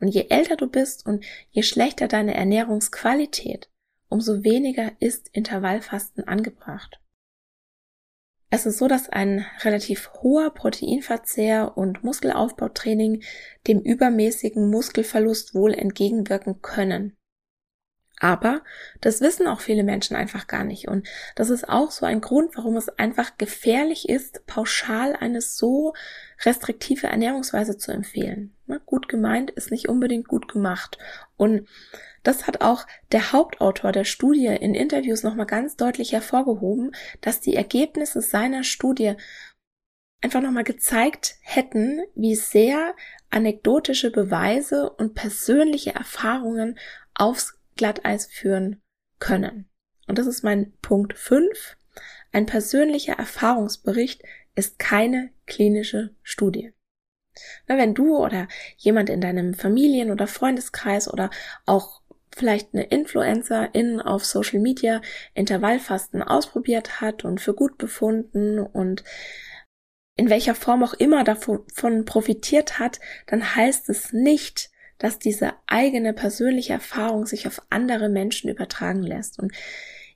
Und 0.00 0.08
je 0.08 0.26
älter 0.28 0.56
du 0.56 0.66
bist 0.68 1.06
und 1.06 1.24
je 1.50 1.62
schlechter 1.62 2.08
deine 2.08 2.34
Ernährungsqualität, 2.34 3.68
umso 4.08 4.42
weniger 4.42 4.90
ist 4.98 5.28
Intervallfasten 5.32 6.26
angebracht. 6.26 6.98
Es 8.50 8.64
ist 8.64 8.78
so, 8.78 8.88
dass 8.88 9.10
ein 9.10 9.44
relativ 9.60 10.10
hoher 10.22 10.50
Proteinverzehr 10.50 11.76
und 11.76 12.02
Muskelaufbautraining 12.02 13.22
dem 13.66 13.80
übermäßigen 13.80 14.70
Muskelverlust 14.70 15.54
wohl 15.54 15.74
entgegenwirken 15.74 16.62
können. 16.62 17.17
Aber 18.20 18.62
das 19.00 19.20
wissen 19.20 19.46
auch 19.46 19.60
viele 19.60 19.84
Menschen 19.84 20.16
einfach 20.16 20.46
gar 20.46 20.64
nicht. 20.64 20.88
Und 20.88 21.06
das 21.36 21.50
ist 21.50 21.68
auch 21.68 21.90
so 21.90 22.04
ein 22.04 22.20
Grund, 22.20 22.56
warum 22.56 22.76
es 22.76 22.88
einfach 22.88 23.38
gefährlich 23.38 24.08
ist, 24.08 24.44
pauschal 24.46 25.14
eine 25.14 25.40
so 25.40 25.94
restriktive 26.44 27.06
Ernährungsweise 27.06 27.76
zu 27.78 27.92
empfehlen. 27.92 28.54
Gut 28.86 29.08
gemeint 29.08 29.50
ist 29.50 29.70
nicht 29.70 29.88
unbedingt 29.88 30.28
gut 30.28 30.48
gemacht. 30.48 30.98
Und 31.36 31.68
das 32.22 32.46
hat 32.46 32.60
auch 32.60 32.86
der 33.12 33.32
Hauptautor 33.32 33.92
der 33.92 34.04
Studie 34.04 34.46
in 34.46 34.74
Interviews 34.74 35.22
nochmal 35.22 35.46
ganz 35.46 35.76
deutlich 35.76 36.12
hervorgehoben, 36.12 36.92
dass 37.20 37.40
die 37.40 37.54
Ergebnisse 37.54 38.20
seiner 38.20 38.64
Studie 38.64 39.14
einfach 40.20 40.40
nochmal 40.40 40.64
gezeigt 40.64 41.36
hätten, 41.42 42.00
wie 42.14 42.34
sehr 42.34 42.94
anekdotische 43.30 44.10
Beweise 44.10 44.90
und 44.90 45.14
persönliche 45.14 45.94
Erfahrungen 45.94 46.78
aufs 47.14 47.57
Glatteis 47.78 48.26
führen 48.26 48.82
können. 49.18 49.70
Und 50.06 50.18
das 50.18 50.26
ist 50.26 50.44
mein 50.44 50.72
Punkt 50.82 51.14
5. 51.14 51.76
Ein 52.32 52.44
persönlicher 52.44 53.14
Erfahrungsbericht 53.14 54.22
ist 54.54 54.78
keine 54.78 55.30
klinische 55.46 56.14
Studie. 56.22 56.74
Na, 57.66 57.78
wenn 57.78 57.94
du 57.94 58.18
oder 58.18 58.48
jemand 58.76 59.08
in 59.08 59.20
deinem 59.20 59.54
Familien- 59.54 60.10
oder 60.10 60.26
Freundeskreis 60.26 61.10
oder 61.10 61.30
auch 61.64 62.02
vielleicht 62.36 62.74
eine 62.74 62.84
Influencerin 62.84 64.00
auf 64.00 64.24
Social 64.24 64.60
Media 64.60 65.00
Intervallfasten 65.34 66.22
ausprobiert 66.22 67.00
hat 67.00 67.24
und 67.24 67.40
für 67.40 67.54
gut 67.54 67.78
befunden 67.78 68.58
und 68.58 69.04
in 70.16 70.30
welcher 70.30 70.54
Form 70.54 70.82
auch 70.82 70.94
immer 70.94 71.22
davon 71.22 72.04
profitiert 72.04 72.78
hat, 72.80 72.98
dann 73.26 73.54
heißt 73.54 73.88
es 73.88 74.12
nicht, 74.12 74.70
dass 74.98 75.18
diese 75.18 75.52
eigene 75.66 76.12
persönliche 76.12 76.72
Erfahrung 76.72 77.26
sich 77.26 77.46
auf 77.46 77.62
andere 77.70 78.08
Menschen 78.08 78.50
übertragen 78.50 79.02
lässt. 79.02 79.38
Und 79.38 79.52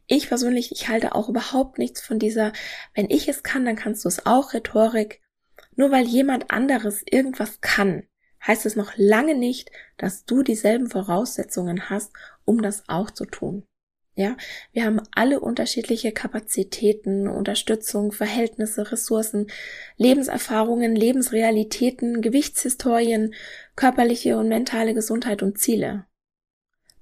ich 0.07 0.29
persönlich, 0.29 0.73
ich 0.73 0.89
halte 0.89 1.15
auch 1.15 1.29
überhaupt 1.29 1.79
nichts 1.79 2.01
von 2.01 2.19
dieser, 2.19 2.53
wenn 2.95 3.09
ich 3.09 3.29
es 3.29 3.43
kann, 3.43 3.65
dann 3.65 3.77
kannst 3.77 4.05
du 4.05 4.09
es 4.09 4.27
auch 4.27 4.53
Rhetorik. 4.53 5.21
Nur 5.75 5.91
weil 5.91 6.07
jemand 6.07 6.51
anderes 6.51 7.03
irgendwas 7.09 7.61
kann, 7.61 8.07
heißt 8.47 8.67
es 8.67 8.77
noch 8.77 8.93
lange 8.97 9.35
nicht, 9.35 9.71
dass 9.97 10.25
du 10.25 10.43
dieselben 10.43 10.91
Voraussetzungen 10.91 11.89
hast, 11.89 12.13
um 12.45 12.61
das 12.61 12.85
auch 12.89 13.11
zu 13.11 13.25
tun. 13.25 13.65
Ja, 14.15 14.37
wir 14.73 14.85
haben 14.85 15.01
alle 15.15 15.41
unterschiedliche 15.41 16.13
Kapazitäten, 16.13 17.29
Unterstützung, 17.29 18.13
Verhältnisse, 18.13 18.93
Ressourcen, 18.93 19.47
Lebenserfahrungen, 19.97 20.95
Lebensrealitäten, 20.95 22.21
Gewichtshistorien, 22.21 23.35
körperliche 23.75 24.37
und 24.37 24.49
mentale 24.49 24.93
Gesundheit 24.93 25.43
und 25.43 25.59
Ziele. 25.59 26.07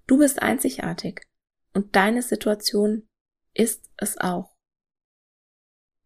Du 0.06 0.18
bist 0.18 0.40
einzigartig 0.40 1.22
und 1.74 1.96
deine 1.96 2.22
Situation 2.22 3.08
ist 3.54 3.90
es 3.96 4.16
auch. 4.16 4.54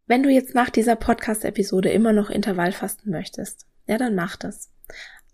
Wenn 0.07 0.23
du 0.23 0.29
jetzt 0.29 0.55
nach 0.55 0.71
dieser 0.71 0.95
Podcast-Episode 0.95 1.89
immer 1.89 2.13
noch 2.13 2.31
Intervallfasten 2.31 3.11
möchtest, 3.11 3.67
ja, 3.85 3.99
dann 3.99 4.15
mach 4.15 4.37
das. 4.37 4.71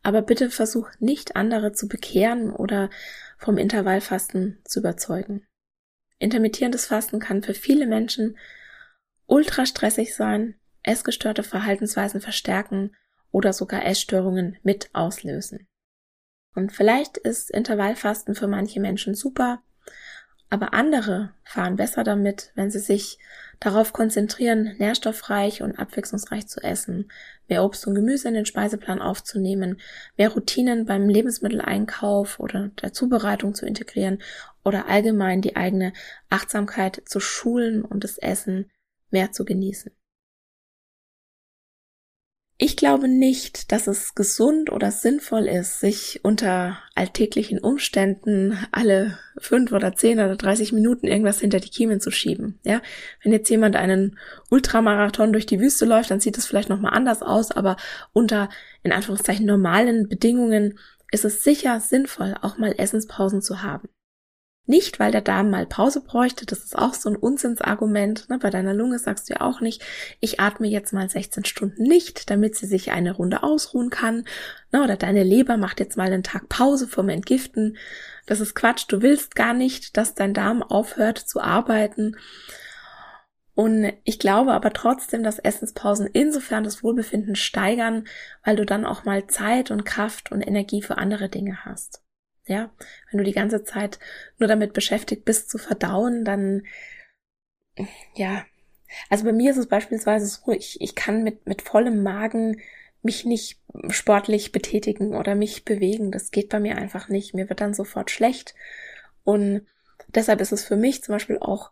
Aber 0.04 0.22
bitte 0.22 0.50
versuch 0.50 0.90
nicht 1.00 1.36
andere 1.38 1.72
zu 1.72 1.88
bekehren 1.88 2.52
oder 2.52 2.90
vom 3.38 3.58
Intervallfasten 3.58 4.60
zu 4.66 4.80
überzeugen. 4.80 5.46
Intermittierendes 6.22 6.86
Fasten 6.86 7.20
kann 7.20 7.42
für 7.42 7.54
viele 7.56 7.88
Menschen 7.88 8.38
ultra 9.26 9.66
stressig 9.66 10.16
sein, 10.16 10.56
essgestörte 10.84 11.42
Verhaltensweisen 11.42 12.22
verstärken 12.22 12.96
oder 13.32 13.54
sogar 13.54 13.86
Essstörungen 13.86 14.58
mit 14.62 14.90
auslösen. 14.94 15.68
Und 16.54 16.72
vielleicht 16.72 17.18
ist 17.18 17.50
Intervallfasten 17.50 18.36
für 18.36 18.48
manche 18.48 18.80
Menschen 18.80 19.16
super, 19.16 19.64
aber 20.52 20.74
andere 20.74 21.34
fahren 21.46 21.78
besser 21.78 22.04
damit, 22.04 22.52
wenn 22.56 22.70
sie 22.70 22.80
sich 22.80 23.18
darauf 23.62 23.94
konzentrieren, 23.94 24.76
nährstoffreich 24.80 25.62
und 25.62 25.80
abwechslungsreich 25.80 26.48
zu 26.48 26.62
essen, 26.62 27.10
mehr 27.48 27.64
Obst 27.64 27.88
und 27.88 27.96
Gemüse 27.96 28.28
in 28.28 28.34
den 28.34 28.46
Speiseplan 28.46 29.02
aufzunehmen, 29.02 29.80
mehr 30.18 30.30
Routinen 30.30 30.86
beim 30.86 31.08
Lebensmitteleinkauf 31.08 32.40
oder 32.40 32.70
der 32.82 32.92
Zubereitung 32.92 33.56
zu 33.56 33.66
integrieren 33.66 34.22
oder 34.66 34.90
allgemein 34.90 35.42
die 35.42 35.56
eigene 35.56 35.94
Achtsamkeit 36.30 37.02
zu 37.06 37.22
schulen 37.22 37.84
und 37.84 38.04
das 38.04 38.18
Essen 38.18 38.70
mehr 39.10 39.32
zu 39.32 39.46
genießen. 39.46 39.94
Ich 42.64 42.78
glaube 42.78 43.08
nicht, 43.08 43.72
dass 43.72 43.88
es 43.88 44.14
gesund 44.14 44.72
oder 44.72 44.92
sinnvoll 44.92 45.48
ist, 45.48 45.80
sich 45.80 46.20
unter 46.22 46.78
alltäglichen 46.94 47.58
Umständen 47.58 48.56
alle 48.72 49.18
fünf 49.40 49.72
oder 49.72 49.96
zehn 49.96 50.20
oder 50.20 50.36
dreißig 50.36 50.72
Minuten 50.72 51.08
irgendwas 51.08 51.40
hinter 51.40 51.60
die 51.60 51.72
Kiemen 51.72 52.00
zu 52.00 52.12
schieben. 52.12 52.60
Ja, 52.64 52.84
wenn 53.24 53.32
jetzt 53.32 53.50
jemand 53.50 53.76
einen 53.76 54.20
Ultramarathon 54.52 55.34
durch 55.34 55.48
die 55.48 55.60
Wüste 55.60 55.86
läuft, 55.86 56.12
dann 56.12 56.20
sieht 56.20 56.38
es 56.38 56.46
vielleicht 56.46 56.70
nochmal 56.70 56.94
anders 56.94 57.24
aus, 57.24 57.50
aber 57.50 57.78
unter, 58.14 58.48
in 58.84 58.92
Anführungszeichen, 58.92 59.48
normalen 59.48 60.08
Bedingungen 60.08 60.78
ist 61.12 61.26
es 61.26 61.44
sicher 61.44 61.80
sinnvoll, 61.80 62.36
auch 62.44 62.60
mal 62.60 62.76
Essenspausen 62.78 63.42
zu 63.42 63.64
haben. 63.64 63.90
Nicht, 64.72 65.02
weil 65.02 65.12
der 65.12 65.20
Darm 65.20 65.50
mal 65.50 65.66
Pause 65.66 66.00
bräuchte, 66.00 66.46
das 66.46 66.60
ist 66.60 66.78
auch 66.78 66.94
so 66.94 67.10
ein 67.10 67.18
Unsinnsargument. 67.18 68.30
Ne? 68.30 68.40
Bei 68.40 68.50
deiner 68.50 68.74
Lunge 68.74 69.00
sagst 69.00 69.30
du 69.30 69.34
ja 69.34 69.42
auch 69.42 69.60
nicht, 69.60 69.84
ich 70.22 70.40
atme 70.40 70.66
jetzt 70.66 70.94
mal 70.94 71.10
16 71.10 71.44
Stunden 71.44 71.84
nicht, 71.84 72.30
damit 72.30 72.56
sie 72.56 72.68
sich 72.68 72.90
eine 72.90 73.12
Runde 73.12 73.44
ausruhen 73.44 73.90
kann. 73.90 74.24
Ne? 74.72 74.82
Oder 74.82 74.96
deine 74.96 75.24
Leber 75.24 75.58
macht 75.58 75.82
jetzt 75.82 75.98
mal 75.98 76.08
einen 76.08 76.24
Tag 76.24 76.48
Pause 76.48 76.88
vom 76.88 77.10
Entgiften. 77.10 77.76
Das 78.28 78.40
ist 78.40 78.56
Quatsch. 78.56 78.86
Du 78.88 79.02
willst 79.02 79.36
gar 79.36 79.54
nicht, 79.54 79.98
dass 79.98 80.16
dein 80.16 80.34
Darm 80.34 80.64
aufhört 80.64 81.18
zu 81.18 81.42
arbeiten. 81.42 82.16
Und 83.54 83.92
ich 84.06 84.20
glaube 84.20 84.54
aber 84.54 84.72
trotzdem, 84.72 85.22
dass 85.22 85.38
Essenspausen 85.38 86.08
insofern 86.08 86.64
das 86.64 86.82
Wohlbefinden 86.82 87.36
steigern, 87.36 88.08
weil 88.46 88.56
du 88.56 88.66
dann 88.66 88.86
auch 88.86 89.04
mal 89.04 89.28
Zeit 89.28 89.70
und 89.70 89.84
Kraft 89.84 90.32
und 90.32 90.42
Energie 90.42 90.82
für 90.82 90.98
andere 90.98 91.28
Dinge 91.28 91.66
hast. 91.66 92.02
Ja, 92.46 92.72
wenn 93.10 93.20
du 93.20 93.24
die 93.24 93.34
ganze 93.34 93.64
Zeit 93.64 94.00
nur 94.40 94.48
damit 94.48 94.74
beschäftigt 94.74 95.26
bist 95.26 95.50
zu 95.50 95.58
verdauen, 95.58 96.26
dann, 96.26 96.64
ja, 98.16 98.46
also 99.10 99.26
bei 99.26 99.32
mir 99.32 99.52
ist 99.52 99.58
es 99.58 99.68
beispielsweise 99.68 100.26
so, 100.26 100.52
ich, 100.52 100.82
ich 100.82 100.96
kann 100.96 101.24
mit, 101.24 101.46
mit 101.48 101.62
vollem 101.62 102.04
Magen 102.04 102.62
mich 103.04 103.26
nicht 103.26 103.60
sportlich 103.90 104.52
betätigen 104.52 105.16
oder 105.16 105.36
mich 105.36 105.66
bewegen. 105.66 106.12
Das 106.12 106.32
geht 106.32 106.50
bei 106.50 106.60
mir 106.60 106.78
einfach 106.78 107.10
nicht. 107.10 107.34
Mir 107.34 107.50
wird 107.50 107.62
dann 107.62 107.74
sofort 107.74 108.12
schlecht. 108.12 108.54
Und 109.24 109.66
deshalb 110.10 110.42
ist 110.42 110.52
es 110.52 110.64
für 110.64 110.76
mich 110.76 111.04
zum 111.04 111.16
Beispiel 111.16 111.40
auch 111.40 111.72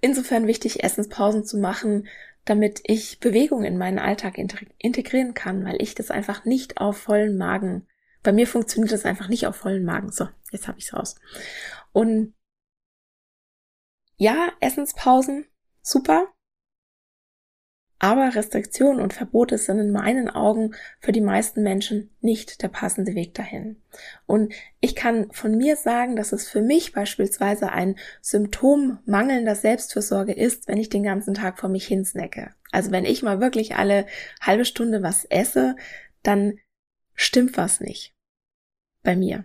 insofern 0.00 0.46
wichtig, 0.46 0.82
Essenspausen 0.82 1.44
zu 1.44 1.58
machen, 1.58 2.08
damit 2.44 2.80
ich 2.84 3.20
Bewegung 3.20 3.64
in 3.64 3.78
meinen 3.78 3.98
Alltag 3.98 4.38
integrieren 4.78 5.34
kann, 5.34 5.64
weil 5.64 5.80
ich 5.80 5.94
das 5.94 6.10
einfach 6.10 6.44
nicht 6.44 6.78
auf 6.78 6.96
vollen 6.96 7.36
Magen 7.36 7.86
bei 8.22 8.32
mir 8.32 8.46
funktioniert 8.46 8.92
das 8.92 9.04
einfach 9.04 9.28
nicht 9.28 9.46
auf 9.46 9.56
vollen 9.56 9.84
Magen. 9.84 10.12
So, 10.12 10.28
jetzt 10.50 10.68
habe 10.68 10.78
ich 10.78 10.86
es 10.86 10.94
raus. 10.94 11.16
Und 11.92 12.34
ja, 14.16 14.52
Essenspausen, 14.60 15.46
super. 15.82 16.28
Aber 17.98 18.34
Restriktionen 18.34 19.00
und 19.00 19.12
Verbote 19.12 19.58
sind 19.58 19.78
in 19.78 19.92
meinen 19.92 20.28
Augen 20.28 20.74
für 20.98 21.12
die 21.12 21.20
meisten 21.20 21.62
Menschen 21.62 22.10
nicht 22.20 22.60
der 22.60 22.66
passende 22.66 23.14
Weg 23.14 23.32
dahin. 23.34 23.80
Und 24.26 24.52
ich 24.80 24.96
kann 24.96 25.30
von 25.30 25.56
mir 25.56 25.76
sagen, 25.76 26.16
dass 26.16 26.32
es 26.32 26.48
für 26.48 26.62
mich 26.62 26.92
beispielsweise 26.92 27.70
ein 27.70 27.94
Symptom 28.20 28.98
mangelnder 29.06 29.54
Selbstfürsorge 29.54 30.32
ist, 30.32 30.66
wenn 30.66 30.78
ich 30.78 30.88
den 30.88 31.04
ganzen 31.04 31.34
Tag 31.34 31.60
vor 31.60 31.68
mich 31.68 31.86
hinsnacke. 31.86 32.50
Also 32.72 32.90
wenn 32.90 33.04
ich 33.04 33.22
mal 33.22 33.40
wirklich 33.40 33.76
alle 33.76 34.06
halbe 34.40 34.64
Stunde 34.64 35.04
was 35.04 35.24
esse, 35.24 35.76
dann 36.24 36.58
stimmt 37.14 37.56
was 37.56 37.80
nicht. 37.80 38.14
Bei 39.02 39.16
mir. 39.16 39.44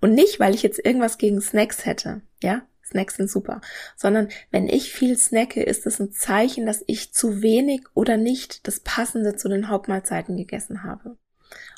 Und 0.00 0.14
nicht, 0.14 0.38
weil 0.40 0.54
ich 0.54 0.62
jetzt 0.62 0.84
irgendwas 0.84 1.18
gegen 1.18 1.40
Snacks 1.40 1.84
hätte, 1.84 2.22
ja? 2.42 2.66
Snacks 2.84 3.16
sind 3.16 3.28
super. 3.28 3.60
Sondern 3.96 4.28
wenn 4.52 4.68
ich 4.68 4.92
viel 4.92 5.18
snacke, 5.18 5.62
ist 5.62 5.86
es 5.86 5.98
ein 5.98 6.12
Zeichen, 6.12 6.66
dass 6.66 6.84
ich 6.86 7.12
zu 7.12 7.42
wenig 7.42 7.82
oder 7.94 8.16
nicht 8.16 8.66
das 8.68 8.80
Passende 8.80 9.34
zu 9.34 9.48
den 9.48 9.68
Hauptmahlzeiten 9.68 10.36
gegessen 10.36 10.84
habe. 10.84 11.16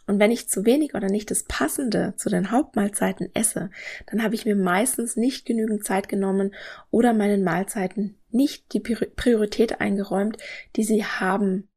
Und 0.06 0.18
wenn 0.18 0.30
ich 0.30 0.48
zu 0.48 0.64
wenig 0.64 0.94
oder 0.94 1.08
nicht 1.08 1.30
das 1.30 1.44
Passende 1.44 2.14
zu 2.16 2.30
den 2.30 2.50
Hauptmahlzeiten 2.50 3.30
esse, 3.34 3.70
dann 4.06 4.22
habe 4.22 4.34
ich 4.34 4.46
mir 4.46 4.56
meistens 4.56 5.16
nicht 5.16 5.44
genügend 5.44 5.84
Zeit 5.84 6.08
genommen 6.08 6.54
oder 6.90 7.12
meinen 7.12 7.44
Mahlzeiten 7.44 8.18
nicht 8.30 8.72
die 8.72 8.80
Priorität 8.80 9.80
eingeräumt, 9.80 10.38
die 10.76 10.84
sie 10.84 11.04
haben 11.04 11.68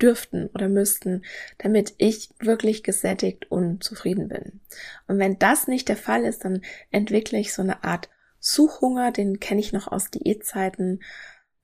dürften 0.00 0.48
oder 0.54 0.68
müssten, 0.68 1.24
damit 1.58 1.94
ich 1.98 2.30
wirklich 2.40 2.82
gesättigt 2.82 3.50
und 3.50 3.82
zufrieden 3.82 4.28
bin. 4.28 4.60
Und 5.06 5.18
wenn 5.18 5.38
das 5.38 5.66
nicht 5.66 5.88
der 5.88 5.96
Fall 5.96 6.24
ist, 6.24 6.44
dann 6.44 6.62
entwickle 6.90 7.38
ich 7.38 7.52
so 7.52 7.62
eine 7.62 7.84
Art 7.84 8.08
Suchhunger, 8.40 9.10
den 9.10 9.40
kenne 9.40 9.60
ich 9.60 9.72
noch 9.72 9.88
aus 9.88 10.10
Diätzeiten. 10.10 11.02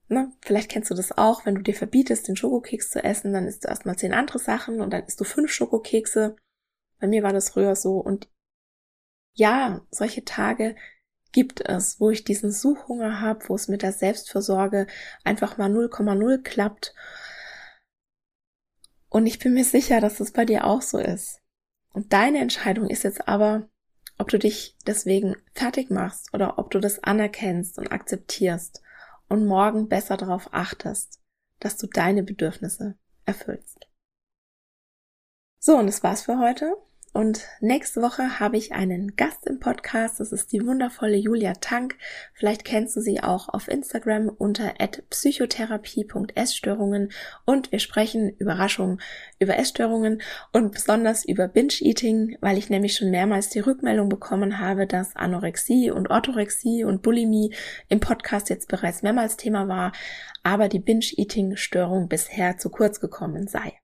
Ne? 0.07 0.31
Vielleicht 0.41 0.69
kennst 0.69 0.91
du 0.91 0.95
das 0.95 1.17
auch, 1.17 1.45
wenn 1.45 1.55
du 1.55 1.61
dir 1.61 1.73
verbietest, 1.73 2.27
den 2.27 2.35
Schokokeks 2.35 2.89
zu 2.89 3.03
essen, 3.03 3.33
dann 3.33 3.47
isst 3.47 3.63
du 3.63 3.69
erstmal 3.69 3.95
zehn 3.95 4.13
andere 4.13 4.39
Sachen 4.39 4.81
und 4.81 4.91
dann 4.91 5.05
isst 5.05 5.19
du 5.19 5.23
fünf 5.23 5.51
Schokokekse. 5.51 6.35
Bei 6.99 7.07
mir 7.07 7.23
war 7.23 7.33
das 7.33 7.49
früher 7.49 7.75
so 7.75 7.97
und 7.97 8.29
ja, 9.33 9.81
solche 9.91 10.23
Tage 10.23 10.75
gibt 11.31 11.67
es, 11.67 11.99
wo 11.99 12.09
ich 12.11 12.23
diesen 12.23 12.51
Suchhunger 12.51 13.19
habe, 13.19 13.49
wo 13.49 13.55
es 13.55 13.67
mit 13.67 13.81
der 13.81 13.91
Selbstversorge 13.91 14.87
einfach 15.25 15.57
mal 15.57 15.69
0,0 15.69 16.41
klappt 16.43 16.95
und 19.15 19.27
ich 19.27 19.39
bin 19.39 19.53
mir 19.53 19.63
sicher, 19.63 20.01
dass 20.01 20.17
das 20.17 20.31
bei 20.31 20.43
dir 20.43 20.65
auch 20.65 20.81
so 20.81 20.97
ist. 20.97 21.41
Und 21.93 22.11
deine 22.11 22.39
Entscheidung 22.39 22.89
ist 22.89 23.03
jetzt 23.03 23.29
aber, 23.29 23.69
ob 24.17 24.27
du 24.27 24.37
dich 24.37 24.75
deswegen 24.85 25.37
fertig 25.53 25.89
machst 25.89 26.33
oder 26.33 26.59
ob 26.59 26.69
du 26.69 26.81
das 26.81 27.01
anerkennst 27.01 27.79
und 27.79 27.93
akzeptierst 27.93 28.81
und 29.29 29.45
morgen 29.45 29.87
besser 29.87 30.17
darauf 30.17 30.53
achtest, 30.53 31.21
dass 31.61 31.77
du 31.77 31.87
deine 31.87 32.23
Bedürfnisse 32.23 32.97
erfüllst. 33.25 33.87
So, 35.59 35.77
und 35.77 35.87
das 35.87 36.03
war's 36.03 36.23
für 36.23 36.37
heute. 36.37 36.75
Und 37.15 37.47
nächste 37.61 38.01
Woche 38.01 38.41
habe 38.41 38.57
ich 38.57 38.73
einen 38.73 39.15
Gast 39.15 39.47
im 39.47 39.61
Podcast. 39.61 40.19
Das 40.19 40.33
ist 40.33 40.51
die 40.51 40.65
wundervolle 40.65 41.15
Julia 41.15 41.53
Tank. 41.53 41.95
Vielleicht 42.33 42.65
kennst 42.65 42.97
du 42.97 42.99
sie 42.99 43.23
auch 43.23 43.47
auf 43.47 43.69
Instagram 43.69 44.27
unter 44.27 44.73
psychotherapie.essstörungen. 45.09 47.13
Und 47.45 47.71
wir 47.71 47.79
sprechen, 47.79 48.31
Überraschung, 48.31 48.99
über 49.39 49.57
Essstörungen 49.57 50.21
und 50.51 50.73
besonders 50.73 51.23
über 51.23 51.47
Binge-Eating, 51.47 52.37
weil 52.41 52.57
ich 52.57 52.69
nämlich 52.69 52.97
schon 52.97 53.11
mehrmals 53.11 53.47
die 53.47 53.61
Rückmeldung 53.61 54.09
bekommen 54.09 54.59
habe, 54.59 54.85
dass 54.85 55.15
Anorexie 55.15 55.91
und 55.91 56.09
Orthorexie 56.09 56.83
und 56.83 57.01
Bulimie 57.01 57.55
im 57.87 58.01
Podcast 58.01 58.49
jetzt 58.49 58.67
bereits 58.67 59.03
mehrmals 59.03 59.37
Thema 59.37 59.69
war, 59.69 59.93
aber 60.43 60.67
die 60.67 60.79
Binge-Eating-Störung 60.79 62.09
bisher 62.09 62.57
zu 62.57 62.69
kurz 62.69 62.99
gekommen 62.99 63.47
sei. 63.47 63.79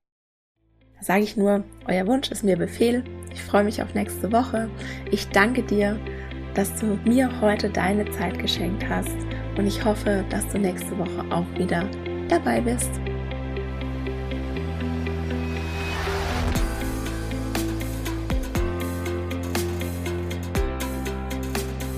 Sage 1.02 1.24
ich 1.24 1.36
nur, 1.36 1.64
euer 1.88 2.06
Wunsch 2.06 2.30
ist 2.30 2.44
mir 2.44 2.56
Befehl. 2.56 3.04
Ich 3.34 3.42
freue 3.42 3.64
mich 3.64 3.82
auf 3.82 3.96
nächste 3.96 4.32
Woche. 4.32 4.70
Ich 5.10 5.28
danke 5.30 5.64
dir, 5.64 6.00
dass 6.54 6.76
du 6.80 7.00
mir 7.06 7.42
heute 7.42 7.70
deine 7.70 8.10
Zeit 8.12 8.38
geschenkt 8.38 8.88
hast 8.88 9.18
und 9.58 9.66
ich 9.66 9.84
hoffe, 9.84 10.24
dass 10.30 10.48
du 10.50 10.60
nächste 10.60 10.96
Woche 11.00 11.26
auch 11.32 11.46
wieder 11.58 11.90
dabei 12.30 12.62
bist. 12.62 12.92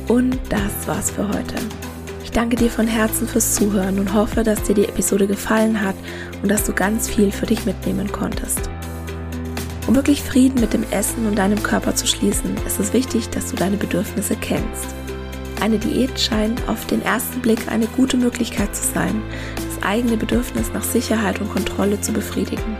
Und 0.07 0.39
das 0.49 0.87
war's 0.87 1.11
für 1.11 1.27
heute. 1.27 1.55
Ich 2.23 2.31
danke 2.31 2.55
dir 2.55 2.69
von 2.69 2.87
Herzen 2.87 3.27
fürs 3.27 3.55
Zuhören 3.55 3.99
und 3.99 4.13
hoffe, 4.13 4.43
dass 4.43 4.63
dir 4.63 4.75
die 4.75 4.85
Episode 4.85 5.27
gefallen 5.27 5.81
hat 5.81 5.95
und 6.41 6.49
dass 6.49 6.63
du 6.63 6.71
ganz 6.71 7.09
viel 7.09 7.31
für 7.31 7.47
dich 7.47 7.65
mitnehmen 7.65 8.09
konntest. 8.09 8.69
Um 9.85 9.95
wirklich 9.95 10.23
Frieden 10.23 10.61
mit 10.61 10.73
dem 10.73 10.83
Essen 10.91 11.25
und 11.27 11.37
deinem 11.37 11.61
Körper 11.61 11.93
zu 11.93 12.07
schließen, 12.07 12.55
ist 12.65 12.79
es 12.79 12.93
wichtig, 12.93 13.29
dass 13.29 13.49
du 13.49 13.55
deine 13.55 13.77
Bedürfnisse 13.77 14.35
kennst. 14.35 14.95
Eine 15.61 15.77
Diät 15.77 16.19
scheint 16.19 16.67
auf 16.67 16.85
den 16.87 17.01
ersten 17.01 17.41
Blick 17.41 17.69
eine 17.69 17.87
gute 17.87 18.17
Möglichkeit 18.17 18.75
zu 18.75 18.83
sein, 18.83 19.21
das 19.55 19.83
eigene 19.83 20.17
Bedürfnis 20.17 20.71
nach 20.73 20.83
Sicherheit 20.83 21.39
und 21.41 21.51
Kontrolle 21.51 21.99
zu 21.99 22.13
befriedigen. 22.13 22.77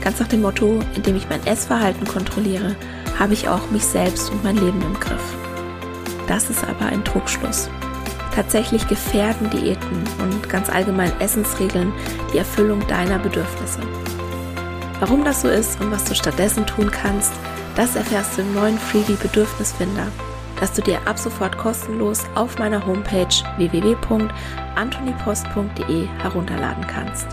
Ganz 0.00 0.20
nach 0.20 0.28
dem 0.28 0.42
Motto, 0.42 0.80
indem 0.96 1.16
ich 1.16 1.28
mein 1.28 1.46
Essverhalten 1.46 2.06
kontrolliere, 2.06 2.76
habe 3.18 3.34
ich 3.34 3.48
auch 3.48 3.70
mich 3.70 3.84
selbst 3.84 4.30
und 4.30 4.42
mein 4.42 4.56
Leben 4.56 4.82
im 4.82 4.98
Griff. 4.98 5.36
Das 6.28 6.50
ist 6.50 6.64
aber 6.64 6.86
ein 6.86 7.04
Trugschluss. 7.04 7.68
Tatsächlich 8.34 8.88
gefährden 8.88 9.50
Diäten 9.50 10.02
und 10.22 10.48
ganz 10.48 10.70
allgemein 10.70 11.12
Essensregeln 11.20 11.92
die 12.32 12.38
Erfüllung 12.38 12.86
deiner 12.86 13.18
Bedürfnisse. 13.18 13.80
Warum 15.02 15.22
das 15.24 15.42
so 15.42 15.48
ist 15.48 15.80
und 15.80 15.90
was 15.90 16.04
du 16.04 16.14
stattdessen 16.14 16.64
tun 16.64 16.88
kannst, 16.88 17.32
das 17.74 17.96
erfährst 17.96 18.38
du 18.38 18.42
im 18.42 18.54
neuen 18.54 18.78
Freebie 18.78 19.16
Bedürfnisfinder, 19.20 20.06
das 20.60 20.72
du 20.74 20.80
dir 20.80 21.04
ab 21.08 21.18
sofort 21.18 21.58
kostenlos 21.58 22.20
auf 22.36 22.56
meiner 22.60 22.86
Homepage 22.86 23.26
www.antonipost.de 23.56 26.06
herunterladen 26.20 26.86
kannst. 26.86 27.26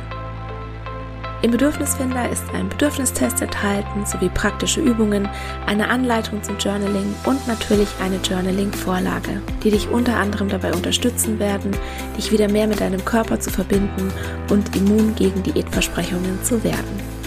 Im 1.43 1.51
Bedürfnisfinder 1.51 2.27
ist 2.31 2.43
ein 2.55 2.69
Bedürfnistest 2.69 3.43
enthalten 3.43 4.03
sowie 4.03 4.29
praktische 4.29 4.81
Übungen, 4.81 5.29
eine 5.67 5.89
Anleitung 5.89 6.41
zum 6.41 6.57
Journaling 6.57 7.13
und 7.25 7.47
natürlich 7.47 7.89
eine 8.03 8.17
Journaling-Vorlage, 8.17 9.43
die 9.63 9.69
dich 9.69 9.87
unter 9.89 10.17
anderem 10.17 10.49
dabei 10.49 10.73
unterstützen 10.73 11.37
werden, 11.37 11.69
dich 12.17 12.31
wieder 12.31 12.49
mehr 12.49 12.65
mit 12.65 12.81
deinem 12.81 13.05
Körper 13.05 13.39
zu 13.39 13.51
verbinden 13.51 14.11
und 14.49 14.75
immun 14.75 15.13
gegen 15.13 15.43
Diätversprechungen 15.43 16.43
zu 16.43 16.63
werden. 16.63 17.18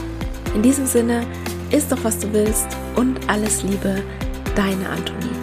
In 0.55 0.63
diesem 0.63 0.87
Sinne, 0.87 1.27
isst 1.71 1.91
doch 1.91 2.05
was 2.05 2.19
du 2.19 2.33
willst 2.33 2.67
und 2.97 3.19
alles 3.29 3.63
Liebe, 3.63 4.03
deine 4.55 4.89
Antonie. 4.89 5.42